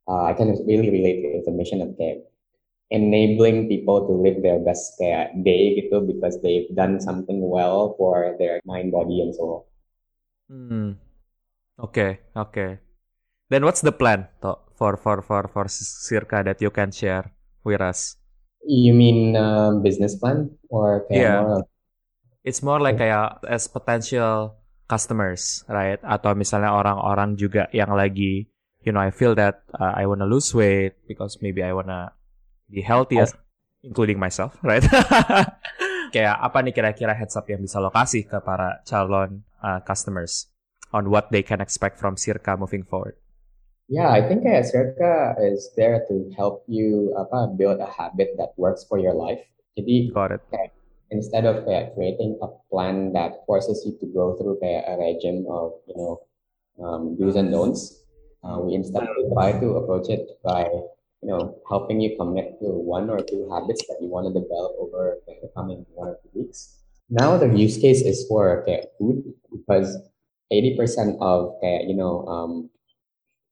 Uh, 0.09 0.25
I 0.25 0.33
can 0.33 0.57
really 0.65 0.89
relate 0.89 1.21
to 1.21 1.45
the 1.45 1.53
mission 1.53 1.85
of 1.85 1.93
kayak 1.93 2.25
enabling 2.89 3.69
people 3.69 4.09
to 4.09 4.13
live 4.13 4.41
their 4.41 4.57
best 4.57 4.97
day 4.97 5.77
gitu 5.77 6.01
because 6.01 6.41
they've 6.41 6.65
done 6.73 6.97
something 6.97 7.45
well 7.45 7.93
for 8.01 8.33
their 8.41 8.57
mind, 8.65 8.89
body, 8.89 9.21
and 9.21 9.33
soul. 9.37 9.68
Hmm. 10.49 10.97
Okay, 11.77 12.19
okay. 12.35 12.81
Then 13.47 13.63
what's 13.63 13.85
the 13.85 13.93
plan 13.93 14.27
to, 14.41 14.57
for 14.75 14.97
for 14.97 15.21
for 15.21 15.45
for 15.47 15.65
Circa 15.69 16.43
that 16.43 16.59
you 16.59 16.73
can 16.73 16.91
share 16.91 17.31
with 17.63 17.79
us? 17.79 18.17
You 18.65 18.91
mean 18.93 19.37
uh, 19.37 19.77
business 19.79 20.17
plan 20.17 20.51
or 20.67 21.05
yeah. 21.09 21.41
More 21.41 21.63
It's 22.43 22.65
more 22.65 22.81
like 22.81 22.97
kayak 22.97 23.45
as 23.45 23.69
potential 23.69 24.57
customers, 24.89 25.61
right? 25.69 26.01
Atau 26.01 26.33
misalnya 26.33 26.73
orang-orang 26.73 27.37
juga 27.37 27.69
yang 27.75 27.93
lagi, 27.93 28.49
you 28.81 28.91
know, 28.95 29.03
I 29.03 29.13
feel 29.13 29.37
that 29.37 29.61
uh, 29.75 29.93
I 29.93 30.09
wanna 30.09 30.25
lose 30.25 30.49
weight 30.55 30.97
because 31.05 31.37
maybe 31.43 31.61
I 31.61 31.75
wanna 31.75 32.15
be 32.71 32.81
healthy, 32.81 33.21
oh. 33.21 33.29
including 33.85 34.17
myself, 34.17 34.57
right? 34.65 34.81
kayak 36.09 36.35
apa 36.41 36.57
nih 36.65 36.73
kira-kira 36.73 37.13
heads 37.13 37.37
up 37.37 37.45
yang 37.45 37.61
bisa 37.61 37.77
lo 37.77 37.93
kasih 37.93 38.25
ke 38.25 38.41
para 38.41 38.81
calon 38.81 39.45
uh, 39.63 39.79
customers 39.81 40.47
on 40.93 41.09
what 41.09 41.31
they 41.31 41.43
can 41.43 41.61
expect 41.61 41.99
from 41.99 42.17
Circa 42.17 42.57
moving 42.57 42.83
forward? 42.83 43.15
Yeah, 43.89 44.09
I 44.13 44.21
think 44.21 44.45
uh, 44.45 44.61
Circa 44.61 45.35
is 45.41 45.73
there 45.75 46.05
to 46.07 46.29
help 46.37 46.63
you 46.67 47.15
apa, 47.17 47.57
build 47.57 47.81
a 47.81 47.89
habit 47.89 48.37
that 48.37 48.53
works 48.57 48.85
for 48.85 49.01
your 49.01 49.17
life. 49.17 49.41
Jadi, 49.77 50.13
Got 50.13 50.37
it. 50.37 50.41
Kayak, 50.53 50.71
instead 51.09 51.45
of 51.49 51.65
kayak 51.65 51.97
creating 51.97 52.37
a 52.45 52.53
plan 52.69 53.13
that 53.17 53.41
forces 53.49 53.81
you 53.85 53.97
to 53.97 54.05
go 54.13 54.37
through 54.37 54.61
kayak 54.61 54.85
a 54.85 54.93
regime 54.93 55.41
of 55.49 55.73
you 55.89 55.97
know 55.97 56.21
um, 56.77 57.17
do's 57.17 57.33
and 57.33 57.49
don'ts, 57.49 58.05
uh, 58.45 58.61
we 58.61 58.77
instead 58.77 59.09
try 59.33 59.57
to 59.57 59.81
approach 59.81 60.09
it 60.09 60.37
by 60.45 60.69
you 61.25 61.27
know 61.27 61.57
helping 61.65 61.97
you 61.97 62.13
commit 62.13 62.61
to 62.61 62.69
one 62.69 63.09
or 63.09 63.17
two 63.25 63.49
habits 63.49 63.81
that 63.89 63.97
you 64.01 64.07
want 64.07 64.29
to 64.29 64.33
develop 64.33 64.77
over 64.77 65.17
the 65.25 65.49
coming 65.57 65.81
one 65.97 66.13
or 66.13 66.17
two 66.21 66.45
weeks. 66.45 66.78
Now 67.09 67.37
the 67.37 67.49
use 67.49 67.81
case 67.81 68.05
is 68.05 68.25
for 68.29 68.61
kayak 68.69 68.93
food 69.01 69.25
because 69.49 69.97
80% 70.53 71.17
of 71.17 71.57
kayak 71.57 71.89
you 71.89 71.97
know 71.97 72.21
um, 72.29 72.69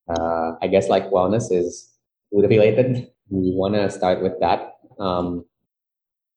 uh, 0.05 0.57
I 0.61 0.69
guess 0.69 0.89
like 0.89 1.09
wellness 1.09 1.49
is 1.49 1.89
food 2.29 2.45
related. 2.45 3.09
We 3.33 3.51
want 3.57 3.73
to 3.73 3.89
start 3.89 4.21
with 4.21 4.37
that 4.39 4.77
um, 5.01 5.45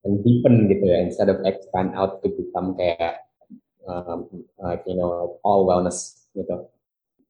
and 0.04 0.24
deepen 0.24 0.68
ya 0.72 1.04
instead 1.04 1.28
of 1.28 1.44
expand 1.44 1.92
out 1.92 2.24
to 2.24 2.32
become 2.32 2.72
kayak 2.76 3.20
um, 3.84 4.26
like 4.56 4.80
you 4.88 4.96
know 4.96 5.36
all 5.44 5.68
wellness 5.68 6.28
gitu. 6.32 6.72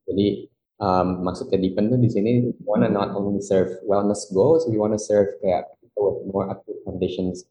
Jadi 0.06 0.50
um, 0.78 1.26
maksudnya 1.26 1.58
deepen 1.58 1.90
tuh 1.90 1.98
di 1.98 2.10
sini 2.10 2.30
we 2.46 2.50
wanna 2.62 2.86
not 2.86 3.10
only 3.14 3.42
serve 3.42 3.74
wellness 3.86 4.30
goals, 4.30 4.70
we 4.70 4.78
wanna 4.78 5.02
serve 5.02 5.34
kayak 5.42 5.66
people 5.82 6.14
with 6.14 6.30
more 6.30 6.46
acute 6.50 6.78
conditions 6.86 7.42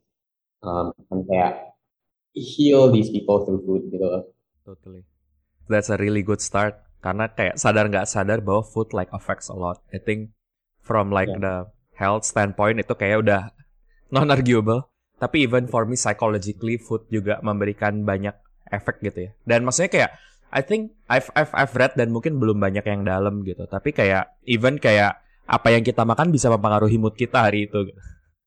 um, 0.63 0.95
and 1.11 1.27
kayak 1.27 1.68
heal 2.33 2.89
these 2.91 3.09
people 3.09 3.41
through 3.43 3.61
food 3.65 3.89
gitu 3.89 4.05
loh. 4.05 4.23
Totally. 4.63 5.03
That's 5.69 5.89
a 5.89 5.97
really 5.97 6.21
good 6.21 6.41
start. 6.41 6.77
Karena 6.99 7.31
kayak 7.31 7.55
sadar 7.55 7.87
nggak 7.87 8.09
sadar 8.09 8.43
bahwa 8.43 8.65
food 8.65 8.91
like 8.91 9.09
affects 9.15 9.47
a 9.47 9.55
lot. 9.55 9.79
I 9.89 10.01
think 10.01 10.35
from 10.83 11.09
like 11.09 11.31
Yeah. 11.31 11.41
the 11.41 11.55
health 11.95 12.23
standpoint 12.27 12.79
itu 12.81 12.91
kayak 12.95 13.23
udah 13.23 13.41
non 14.11 14.29
arguable. 14.29 14.89
Tapi 15.19 15.43
even 15.43 15.67
for 15.67 15.83
me 15.83 15.99
psychologically 15.99 16.79
food 16.79 17.03
juga 17.11 17.43
memberikan 17.43 18.07
banyak 18.07 18.35
efek 18.71 19.03
gitu 19.03 19.29
ya. 19.29 19.31
Dan 19.43 19.67
maksudnya 19.67 19.91
kayak 19.91 20.11
I 20.49 20.65
think 20.65 20.97
I've 21.05 21.29
I've 21.37 21.53
I've 21.53 21.73
read 21.77 21.93
dan 21.93 22.09
mungkin 22.09 22.41
belum 22.41 22.57
banyak 22.57 22.81
yang 22.87 23.05
dalam 23.05 23.45
gitu. 23.45 23.69
Tapi 23.69 23.93
kayak 23.93 24.39
even 24.49 24.81
kayak 24.81 25.21
apa 25.45 25.73
yang 25.73 25.81
kita 25.85 26.05
makan 26.05 26.29
bisa 26.29 26.49
mempengaruhi 26.49 26.97
mood 26.97 27.13
kita 27.13 27.45
hari 27.49 27.69
itu. 27.69 27.89
Gitu. 27.89 27.99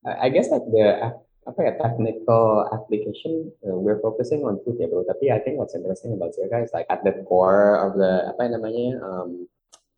I 0.03 0.29
guess 0.35 0.51
like 0.51 0.67
the 0.67 1.15
apa 1.43 1.59
ya 1.59 1.73
technical 1.75 2.71
application 2.71 3.51
uh, 3.67 3.75
we're 3.75 3.99
focusing 3.99 4.47
on 4.47 4.63
food 4.63 4.79
ya 4.79 4.87
bro. 4.87 5.03
Tapi 5.03 5.35
I 5.35 5.43
think 5.43 5.59
what's 5.59 5.75
interesting 5.75 6.15
about 6.15 6.35
Zirka 6.39 6.63
is 6.63 6.71
like 6.71 6.87
at 6.87 7.03
the 7.03 7.27
core 7.27 7.79
of 7.83 7.99
the 7.99 8.31
apa 8.31 8.51
namanya 8.51 9.03
um, 9.03 9.51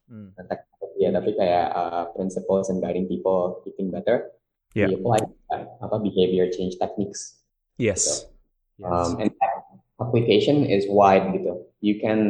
Hmm. 0.04 0.37
technology 0.37 1.00
ya, 1.00 1.11
tapi 1.16 1.33
kayak 1.33 1.72
uh, 1.72 2.04
principles 2.12 2.68
and 2.68 2.85
guiding 2.85 3.09
people 3.09 3.64
eating 3.64 3.88
better. 3.88 4.37
Yeah. 4.76 4.92
We 4.92 5.00
apply 5.00 5.24
uh, 5.48 5.64
apa 5.80 5.96
behavior 6.02 6.50
change 6.52 6.76
techniques. 6.76 7.40
Yes. 7.80 8.28
Yes. 8.76 8.85
Um, 8.85 9.16
and 9.16 9.33
that 9.33 9.54
application 9.96 10.68
is 10.68 10.85
wide 10.90 11.33
gitu. 11.33 11.64
You 11.80 12.04
can 12.04 12.20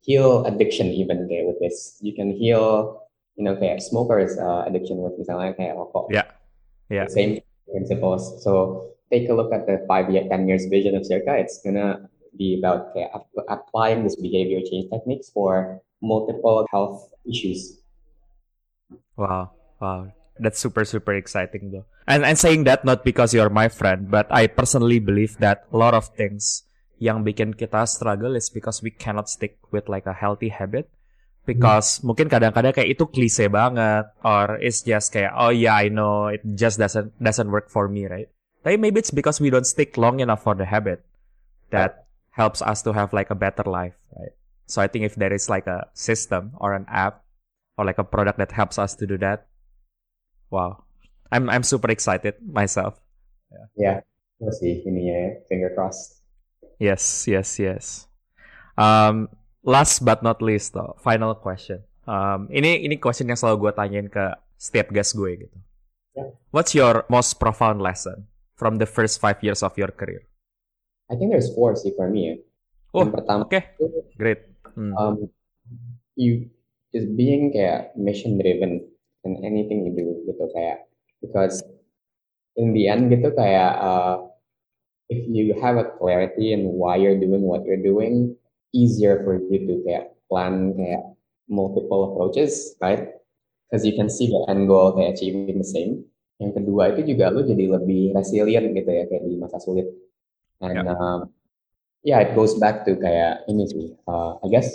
heal 0.00 0.46
addiction 0.48 0.88
even 0.88 1.28
kayak 1.28 1.52
with 1.52 1.60
this. 1.60 2.00
You 2.00 2.16
can 2.16 2.32
heal, 2.32 3.04
you 3.36 3.44
know, 3.44 3.60
kayak 3.60 3.84
smokers 3.84 4.40
uh, 4.40 4.64
addiction 4.64 5.04
with 5.04 5.12
misalnya 5.20 5.52
kayak 5.52 5.76
rokok. 5.76 6.08
Yeah. 6.08 6.32
Yeah. 6.88 7.12
Same 7.12 7.44
principles. 7.70 8.42
So 8.42 8.92
take 9.12 9.28
a 9.28 9.34
look 9.34 9.52
at 9.52 9.66
the 9.66 9.84
five 9.86 10.10
year, 10.10 10.24
ten 10.28 10.48
years 10.48 10.66
vision 10.66 10.96
of 10.96 11.06
Circa. 11.06 11.36
It's 11.36 11.60
gonna 11.62 12.08
be 12.36 12.58
about 12.58 12.96
ap- 12.96 13.28
applying 13.48 14.04
this 14.04 14.16
behavior 14.16 14.60
change 14.64 14.90
techniques 14.90 15.30
for 15.30 15.80
multiple 16.00 16.66
health 16.72 17.12
issues. 17.28 17.78
Wow, 19.16 19.52
wow. 19.80 20.12
That's 20.40 20.58
super, 20.58 20.84
super 20.84 21.14
exciting 21.14 21.70
though. 21.70 21.84
And 22.08 22.24
and 22.24 22.40
saying 22.40 22.64
that 22.64 22.84
not 22.84 23.04
because 23.04 23.36
you're 23.36 23.52
my 23.52 23.68
friend, 23.68 24.10
but 24.10 24.26
I 24.32 24.48
personally 24.48 24.98
believe 24.98 25.38
that 25.38 25.68
a 25.70 25.76
lot 25.76 25.94
of 25.94 26.08
things 26.16 26.64
yang 26.98 27.22
bikin 27.22 27.54
kita 27.54 27.86
struggle 27.86 28.34
is 28.34 28.48
because 28.48 28.82
we 28.82 28.90
cannot 28.90 29.28
stick 29.28 29.58
with 29.70 29.86
like 29.86 30.06
a 30.06 30.16
healthy 30.16 30.48
habit. 30.48 30.88
Because 31.42 31.98
mungkin 32.06 32.30
kadang-kadang 32.30 32.70
kayak 32.70 32.94
itu 32.94 33.10
klise 33.10 33.50
banget, 33.50 34.06
or 34.22 34.62
it's 34.62 34.86
just 34.86 35.10
kayak 35.10 35.34
oh 35.34 35.50
yeah 35.50 35.74
I 35.74 35.90
know 35.90 36.30
it 36.30 36.46
just 36.54 36.78
doesn't 36.78 37.18
doesn't 37.18 37.50
work 37.50 37.66
for 37.66 37.90
me 37.90 38.06
right. 38.06 38.30
Tapi 38.62 38.78
maybe 38.78 39.02
it's 39.02 39.10
because 39.10 39.42
we 39.42 39.50
don't 39.50 39.66
stick 39.66 39.98
long 39.98 40.22
enough 40.22 40.46
for 40.46 40.54
the 40.54 40.62
habit 40.62 41.02
that 41.74 42.06
helps 42.30 42.62
us 42.62 42.86
to 42.86 42.94
have 42.94 43.10
like 43.10 43.34
a 43.34 43.34
better 43.34 43.66
life, 43.66 43.98
right? 44.14 44.30
So 44.70 44.78
I 44.78 44.86
think 44.86 45.04
if 45.04 45.18
there 45.18 45.34
is 45.34 45.50
like 45.50 45.66
a 45.66 45.90
system 45.98 46.54
or 46.62 46.78
an 46.78 46.86
app 46.86 47.26
or 47.74 47.84
like 47.84 47.98
a 47.98 48.06
product 48.06 48.38
that 48.38 48.54
helps 48.54 48.78
us 48.78 48.94
to 49.02 49.06
do 49.06 49.18
that, 49.18 49.50
wow, 50.46 50.86
I'm 51.34 51.50
I'm 51.50 51.66
super 51.66 51.90
excited 51.90 52.38
myself. 52.38 53.02
Yeah, 53.50 53.66
yeah 53.74 53.96
we'll 54.38 54.54
see. 54.54 54.86
Ininya 54.86 55.16
ya, 55.18 55.28
finger 55.50 55.74
crossed. 55.74 56.22
Yes, 56.78 57.26
yes, 57.26 57.58
yes. 57.58 58.06
Um, 58.78 59.28
last 59.62 60.04
but 60.04 60.22
not 60.22 60.42
least, 60.42 60.74
though, 60.74 60.98
final 61.00 61.34
question. 61.34 61.82
Um, 62.06 62.50
ini 62.50 62.82
ini 62.82 62.98
question 62.98 63.30
yang 63.30 63.38
selalu 63.38 63.70
gue 63.70 63.72
tanyain 63.78 64.08
ke 64.10 64.34
setiap 64.58 64.90
guest 64.90 65.14
gue 65.14 65.46
gitu. 65.46 65.58
Yeah. 66.18 66.34
What's 66.50 66.74
your 66.74 67.06
most 67.08 67.38
profound 67.38 67.80
lesson 67.80 68.26
from 68.58 68.76
the 68.82 68.86
first 68.90 69.22
five 69.22 69.38
years 69.40 69.62
of 69.62 69.78
your 69.78 69.94
career? 69.94 70.26
I 71.08 71.14
think 71.14 71.30
there's 71.30 71.54
four 71.54 71.78
sih 71.78 71.94
for 71.94 72.10
me 72.10 72.20
ya. 72.28 72.34
Oh, 72.92 73.06
Yang 73.06 73.22
pertama 73.22 73.42
okay. 73.48 73.72
itu 73.80 74.00
Great. 74.20 74.40
Hmm. 74.72 74.92
um, 74.96 75.16
you 76.16 76.48
just 76.92 77.08
being 77.16 77.52
kayak 77.52 77.96
mission 77.96 78.36
driven 78.36 78.84
in 79.24 79.32
anything 79.44 79.88
you 79.88 79.92
do 79.96 80.06
gitu 80.28 80.44
kayak 80.52 80.88
because 81.24 81.64
in 82.56 82.76
the 82.76 82.88
end 82.88 83.08
gitu 83.08 83.32
kayak 83.32 83.76
uh, 83.80 84.28
if 85.08 85.24
you 85.28 85.56
have 85.60 85.80
a 85.80 85.88
clarity 85.96 86.52
in 86.52 86.68
why 86.76 86.96
you're 87.00 87.20
doing 87.20 87.44
what 87.44 87.64
you're 87.64 87.80
doing 87.80 88.36
easier 88.72 89.20
for 89.22 89.38
you 89.38 89.68
to 89.68 89.74
kayak 89.84 90.12
plan 90.26 90.72
kayak 90.74 91.12
multiple 91.48 92.12
approaches 92.12 92.74
right? 92.80 93.12
Because 93.68 93.84
you 93.84 93.96
can 93.96 94.08
see 94.08 94.28
the 94.28 94.44
end 94.48 94.68
goal 94.68 94.92
kayak 94.96 95.16
achieving 95.16 95.60
the 95.60 95.68
same. 95.68 96.04
Yang 96.40 96.60
kedua 96.60 96.96
itu 96.96 97.14
juga 97.14 97.32
lu 97.32 97.44
jadi 97.44 97.64
lebih 97.68 98.12
resilient 98.16 98.72
gitu 98.76 98.90
ya 98.90 99.04
kayak 99.08 99.22
di 99.24 99.36
masa 99.36 99.60
sulit. 99.60 99.88
And 100.60 100.88
um, 100.88 101.20
yeah 102.04 102.20
it 102.20 102.36
goes 102.36 102.56
back 102.56 102.84
to 102.88 102.96
kayak 102.98 103.44
ini 103.48 103.64
sih 103.68 103.86
uh, 104.08 104.40
I 104.42 104.48
guess 104.52 104.68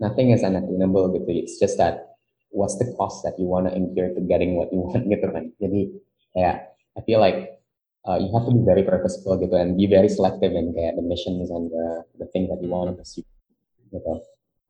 nothing 0.00 0.32
is 0.32 0.44
unattainable 0.44 1.12
gitu. 1.16 1.28
It's 1.28 1.56
just 1.60 1.80
that 1.80 2.16
what's 2.52 2.76
the 2.80 2.92
cost 2.96 3.24
that 3.24 3.36
you 3.40 3.48
want 3.48 3.68
to 3.68 3.72
incur 3.72 4.12
to 4.12 4.20
getting 4.24 4.56
what 4.56 4.72
you 4.72 4.84
want 4.88 5.08
gitu 5.08 5.28
kan. 5.28 5.52
Jadi 5.60 5.92
kayak 6.36 6.76
I 6.94 7.00
feel 7.04 7.20
like 7.20 7.60
uh, 8.04 8.20
you 8.20 8.28
have 8.32 8.44
to 8.44 8.52
be 8.52 8.64
very 8.64 8.84
purposeful 8.84 9.40
gitu 9.40 9.56
and 9.56 9.76
be 9.76 9.88
very 9.88 10.12
selective 10.12 10.52
in 10.52 10.76
kayak 10.76 11.00
the 11.00 11.04
missions 11.04 11.48
and 11.48 11.72
the 11.72 12.04
the 12.20 12.28
things 12.32 12.52
that 12.52 12.60
you 12.60 12.68
want 12.68 12.92
to 12.92 12.96
pursue 12.96 13.24
gitu. 13.92 14.12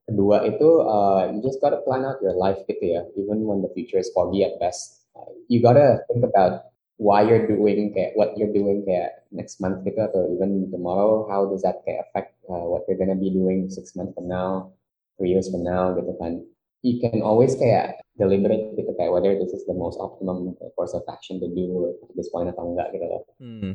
Kedua 0.05 0.44
itu 0.44 0.68
uh, 0.85 1.33
you 1.33 1.40
just 1.40 1.61
gotta 1.64 1.81
plan 1.83 2.05
out 2.05 2.20
your 2.20 2.37
life 2.37 2.61
gitu 2.68 2.85
ya. 2.85 3.03
Even 3.16 3.44
when 3.48 3.64
the 3.64 3.72
future 3.72 4.00
is 4.00 4.12
foggy 4.12 4.44
at 4.44 4.57
best 4.61 5.05
uh, 5.16 5.31
you 5.48 5.62
gotta 5.62 6.03
think 6.11 6.24
about 6.24 6.70
why 6.98 7.22
you're 7.24 7.46
doing 7.48 7.90
kayak 7.90 8.14
what 8.14 8.37
you're 8.38 8.53
doing 8.53 8.87
kayak 8.87 9.27
next 9.35 9.59
month 9.59 9.83
gitu 9.83 9.98
atau 9.98 10.31
even 10.31 10.70
tomorrow 10.70 11.27
how 11.27 11.42
does 11.48 11.64
that 11.66 11.83
kayak 11.83 12.07
affect 12.07 12.38
uh, 12.46 12.66
what 12.68 12.87
you're 12.87 13.00
gonna 13.00 13.18
be 13.18 13.33
doing 13.33 13.66
six 13.66 13.98
months 13.98 14.14
from 14.14 14.31
now 14.31 14.70
three 15.18 15.35
years 15.35 15.50
from 15.50 15.62
now 15.62 15.94
gitu 15.94 16.14
kan. 16.18 16.42
You 16.85 17.00
can 17.00 17.24
always 17.24 17.57
kayak 17.57 18.05
deliberate 18.14 18.79
gitu 18.79 18.90
kayak 18.94 19.11
whether 19.11 19.35
this 19.35 19.50
is 19.50 19.66
the 19.66 19.74
most 19.74 19.98
optimum 19.98 20.55
course 20.79 20.94
of 20.94 21.03
action 21.11 21.42
to 21.42 21.50
do 21.50 21.90
at 21.90 22.14
this 22.14 22.31
point 22.31 22.46
atau 22.46 22.70
enggak 22.70 22.94
gitu 22.94 23.07
loh 23.07 23.22
Hmm. 23.42 23.74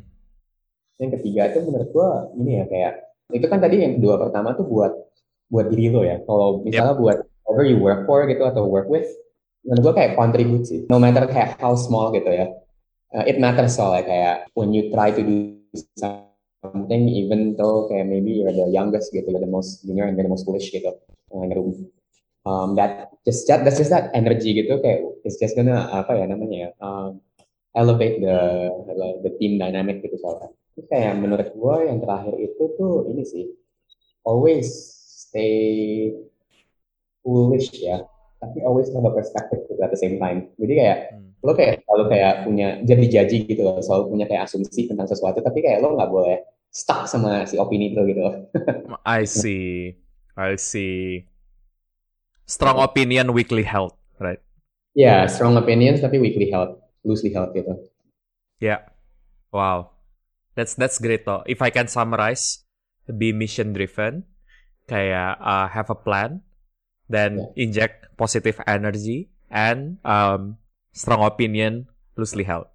yang 0.99 1.11
ketiga 1.11 1.51
itu 1.51 1.59
menurut 1.67 1.89
gua 1.91 2.31
ini 2.39 2.63
ya 2.63 2.65
kayak 2.67 2.93
itu 3.35 3.45
kan 3.45 3.59
tadi 3.59 3.83
yang 3.83 3.99
kedua 3.99 4.15
pertama 4.17 4.55
tuh 4.55 4.65
buat 4.65 4.95
buat 5.49 5.67
diri 5.73 5.89
lo 5.89 6.01
ya. 6.05 6.21
Kalau 6.23 6.61
misalnya 6.61 6.95
buat 6.95 7.17
whoever 7.45 7.65
you 7.65 7.77
work 7.81 8.05
for 8.05 8.23
gitu 8.29 8.45
atau 8.45 8.69
work 8.69 8.87
with 8.87 9.09
menurut 9.65 9.91
gua 9.91 9.93
kayak 9.97 10.13
contribute 10.15 10.65
sih. 10.65 10.85
No 10.87 11.01
matter 11.01 11.25
kayak 11.27 11.57
how 11.59 11.73
small 11.75 12.13
gitu 12.15 12.29
ya. 12.29 12.47
Uh, 13.09 13.25
it 13.25 13.41
matters 13.41 13.73
soalnya 13.73 14.05
kayak 14.05 14.35
when 14.53 14.69
you 14.69 14.93
try 14.93 15.09
to 15.09 15.25
do 15.25 15.57
something 15.97 17.09
even 17.09 17.57
though 17.57 17.89
kayak 17.89 18.05
maybe 18.05 18.37
you're 18.37 18.53
the 18.53 18.69
youngest 18.69 19.09
gitu 19.09 19.25
you're 19.25 19.41
the 19.41 19.49
most 19.49 19.81
junior 19.81 20.05
and 20.05 20.13
you're 20.13 20.29
the 20.29 20.31
most 20.31 20.45
foolish 20.45 20.69
gitu 20.69 20.93
uh, 21.33 21.41
in 21.41 21.49
the 21.49 21.57
room. 21.57 21.73
Um, 22.45 22.77
that 22.77 23.09
just 23.25 23.49
that 23.49 23.65
that's 23.65 23.81
just 23.81 23.89
that 23.89 24.13
energy 24.13 24.53
gitu 24.53 24.77
kayak 24.79 25.03
it's 25.25 25.41
just 25.41 25.57
gonna 25.57 25.89
apa 25.89 26.21
ya 26.21 26.25
namanya 26.29 26.57
ya 26.57 26.69
um, 26.79 27.19
elevate 27.73 28.21
the, 28.21 28.37
the 28.85 29.07
the 29.25 29.31
team 29.41 29.57
dynamic 29.57 30.05
gitu 30.05 30.17
soalnya. 30.21 30.53
Terus 30.77 30.85
kayak 30.87 31.13
menurut 31.19 31.49
gue 31.51 31.75
yang 31.89 31.99
terakhir 31.99 32.35
itu 32.39 32.63
tuh 32.77 33.09
ini 33.09 33.23
sih 33.25 33.45
always 34.23 34.98
stay 35.29 36.09
foolish 37.23 37.69
ya 37.75 38.01
tapi 38.39 38.63
always 38.63 38.87
have 38.95 39.03
a 39.03 39.11
perspective 39.11 39.59
gitu 39.67 39.79
at 39.83 39.91
the 39.91 39.99
same 39.99 40.17
time 40.17 40.49
jadi 40.57 40.73
kayak 40.75 40.97
Hmm. 41.09 41.31
lo 41.39 41.55
kayak 41.55 41.79
selalu 41.87 42.03
kayak 42.11 42.33
punya 42.43 42.67
jadi 42.83 43.05
jaji 43.07 43.37
gitu 43.47 43.61
loh 43.63 43.79
selalu 43.79 44.03
punya 44.11 44.25
kayak 44.27 44.43
asumsi 44.43 44.91
tentang 44.91 45.07
sesuatu 45.07 45.39
tapi 45.39 45.63
kayak 45.63 45.79
lo 45.79 45.95
nggak 45.95 46.11
boleh 46.11 46.37
stuck 46.67 47.07
sama 47.07 47.47
si 47.47 47.55
opini 47.55 47.95
itu 47.95 48.01
gitu 48.05 48.21
loh 48.21 48.35
I 49.07 49.23
see. 49.25 49.95
I 50.39 50.55
see. 50.55 51.27
Strong 52.47 52.79
opinion, 52.79 53.35
weakly 53.35 53.63
held, 53.63 53.93
right? 54.19 54.39
ya 54.97 55.27
strong 55.31 55.55
opinions 55.55 56.01
tapi 56.01 56.17
weakly 56.17 56.49
held 56.49 56.79
loosely 57.07 57.31
held 57.31 57.53
gitu 57.55 57.71
Yeah. 58.59 58.91
Wow. 59.55 59.95
That's 60.59 60.75
that's 60.75 60.99
great 60.99 61.23
though. 61.23 61.47
If 61.47 61.63
I 61.63 61.71
can 61.71 61.87
summarize, 61.87 62.67
be 63.07 63.31
mission 63.31 63.71
driven, 63.71 64.27
kayak 64.89 65.37
uh, 65.37 65.69
have 65.69 65.93
a 65.93 65.97
plan, 65.97 66.41
then 67.05 67.53
inject 67.53 68.09
positive 68.17 68.57
energy 68.65 69.29
and 69.53 70.01
um, 70.01 70.57
strong 70.91 71.21
opinion, 71.21 71.85
loosely 72.17 72.43
held. 72.43 72.65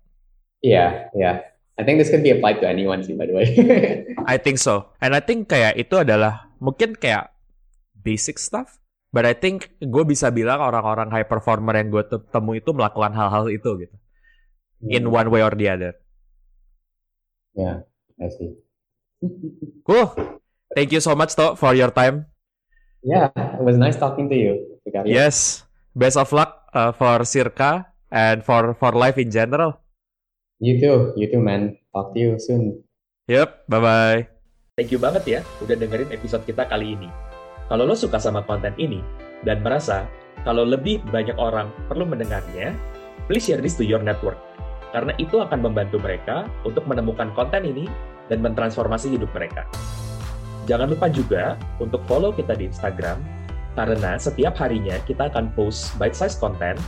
Iya, 0.63 1.11
iya. 1.13 1.33
I 1.75 1.83
think 1.83 1.99
this 1.99 2.09
can 2.09 2.23
be 2.23 2.31
applied 2.31 2.63
to 2.63 2.71
anyone 2.71 3.03
sih, 3.03 3.19
by 3.19 3.27
the 3.27 3.35
way. 3.35 3.49
I 4.31 4.39
think 4.39 4.63
so. 4.63 4.95
And 5.03 5.11
I 5.11 5.21
think 5.21 5.51
kayak 5.51 5.75
itu 5.75 5.99
adalah 5.99 6.55
mungkin 6.63 6.95
kayak 6.95 7.35
basic 7.99 8.39
stuff. 8.39 8.79
But 9.15 9.27
I 9.27 9.35
think 9.35 9.75
gue 9.79 10.05
bisa 10.07 10.31
bilang 10.35 10.59
orang-orang 10.59 11.11
high 11.11 11.27
performer 11.27 11.75
yang 11.79 11.91
gue 11.91 12.03
temu 12.35 12.59
itu 12.59 12.71
melakukan 12.75 13.15
hal-hal 13.15 13.47
itu 13.51 13.87
gitu. 13.87 13.97
In 14.87 15.07
one 15.07 15.31
way 15.31 15.43
or 15.43 15.55
the 15.55 15.71
other. 15.71 15.93
Yeah, 17.55 17.87
I 18.19 18.29
see. 18.31 18.59
Cool. 19.87 20.11
Thank 20.75 20.91
you 20.91 21.01
so 21.01 21.15
much 21.15 21.39
to 21.39 21.55
for 21.55 21.73
your 21.73 21.95
time. 21.95 22.27
Yeah, 23.01 23.31
it 23.35 23.63
was 23.63 23.79
nice 23.79 23.95
talking 23.95 24.27
to 24.29 24.37
you. 24.37 24.53
Vikarya. 24.83 25.07
Yes. 25.07 25.63
Best 25.95 26.19
of 26.19 26.35
luck 26.35 26.67
uh, 26.75 26.91
for 26.91 27.23
Circa 27.23 27.87
and 28.11 28.43
for 28.43 28.75
for 28.75 28.91
life 28.91 29.15
in 29.17 29.31
general. 29.31 29.79
You 30.59 30.83
too. 30.83 31.15
You 31.15 31.31
too, 31.31 31.39
man. 31.39 31.79
Talk 31.95 32.15
to 32.15 32.19
you 32.19 32.33
soon. 32.43 32.83
Yep, 33.31 33.71
bye-bye. 33.71 34.27
Thank 34.75 34.91
you 34.91 34.99
banget 34.99 35.23
ya 35.25 35.41
udah 35.63 35.79
dengerin 35.79 36.11
episode 36.11 36.43
kita 36.45 36.67
kali 36.67 36.99
ini. 36.99 37.07
Kalau 37.71 37.87
lo 37.87 37.95
suka 37.95 38.19
sama 38.19 38.43
konten 38.43 38.75
ini 38.77 39.01
dan 39.47 39.63
merasa 39.63 40.05
kalau 40.43 40.67
lebih 40.67 41.01
banyak 41.09 41.39
orang 41.39 41.71
perlu 41.87 42.05
mendengarnya, 42.05 42.75
please 43.31 43.47
share 43.47 43.63
this 43.63 43.79
to 43.79 43.87
your 43.87 44.03
network. 44.03 44.37
Karena 44.91 45.15
itu 45.17 45.39
akan 45.41 45.63
membantu 45.63 46.03
mereka 46.03 46.51
untuk 46.67 46.85
menemukan 46.91 47.31
konten 47.39 47.65
ini 47.65 47.87
dan 48.27 48.43
mentransformasi 48.43 49.15
hidup 49.15 49.31
mereka. 49.33 49.65
Jangan 50.65 50.89
lupa 50.97 51.07
juga 51.13 51.61
untuk 51.77 52.01
follow 52.09 52.33
kita 52.33 52.57
di 52.57 52.73
Instagram, 52.73 53.21
karena 53.77 54.17
setiap 54.17 54.57
harinya 54.57 54.97
kita 55.05 55.29
akan 55.29 55.53
post 55.53 55.93
bite-size 56.01 56.41
content 56.41 56.81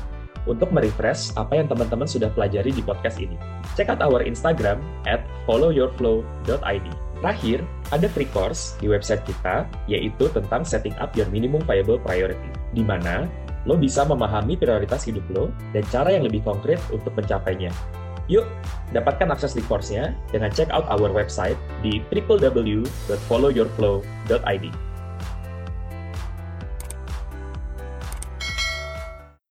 untuk 0.46 0.70
merefresh 0.70 1.34
apa 1.34 1.58
yang 1.58 1.66
teman-teman 1.66 2.06
sudah 2.06 2.30
pelajari 2.32 2.70
di 2.70 2.80
podcast 2.80 3.18
ini. 3.18 3.34
Check 3.74 3.90
out 3.90 4.00
our 4.00 4.22
Instagram 4.22 4.80
at 5.04 5.26
followyourflow.id. 5.44 6.88
Terakhir, 7.16 7.58
ada 7.90 8.06
free 8.12 8.28
course 8.30 8.78
di 8.78 8.86
website 8.86 9.24
kita, 9.26 9.66
yaitu 9.90 10.30
tentang 10.30 10.62
setting 10.62 10.94
up 11.02 11.12
your 11.18 11.26
minimum 11.32 11.64
viable 11.66 11.98
priority, 11.98 12.50
di 12.76 12.86
mana 12.86 13.26
lo 13.66 13.74
bisa 13.74 14.06
memahami 14.06 14.54
prioritas 14.54 15.10
hidup 15.10 15.26
lo 15.34 15.50
dan 15.74 15.82
cara 15.90 16.14
yang 16.14 16.22
lebih 16.22 16.46
konkret 16.46 16.78
untuk 16.94 17.10
mencapainya. 17.18 17.74
Yuk, 18.26 18.42
dapatkan 18.90 19.30
akses 19.30 19.54
di 19.54 19.62
course-nya 19.66 20.14
dengan 20.34 20.50
check 20.50 20.66
out 20.74 20.82
our 20.90 21.10
website 21.10 21.56
di 21.82 22.00
www.followyourflow.id. 22.10 24.66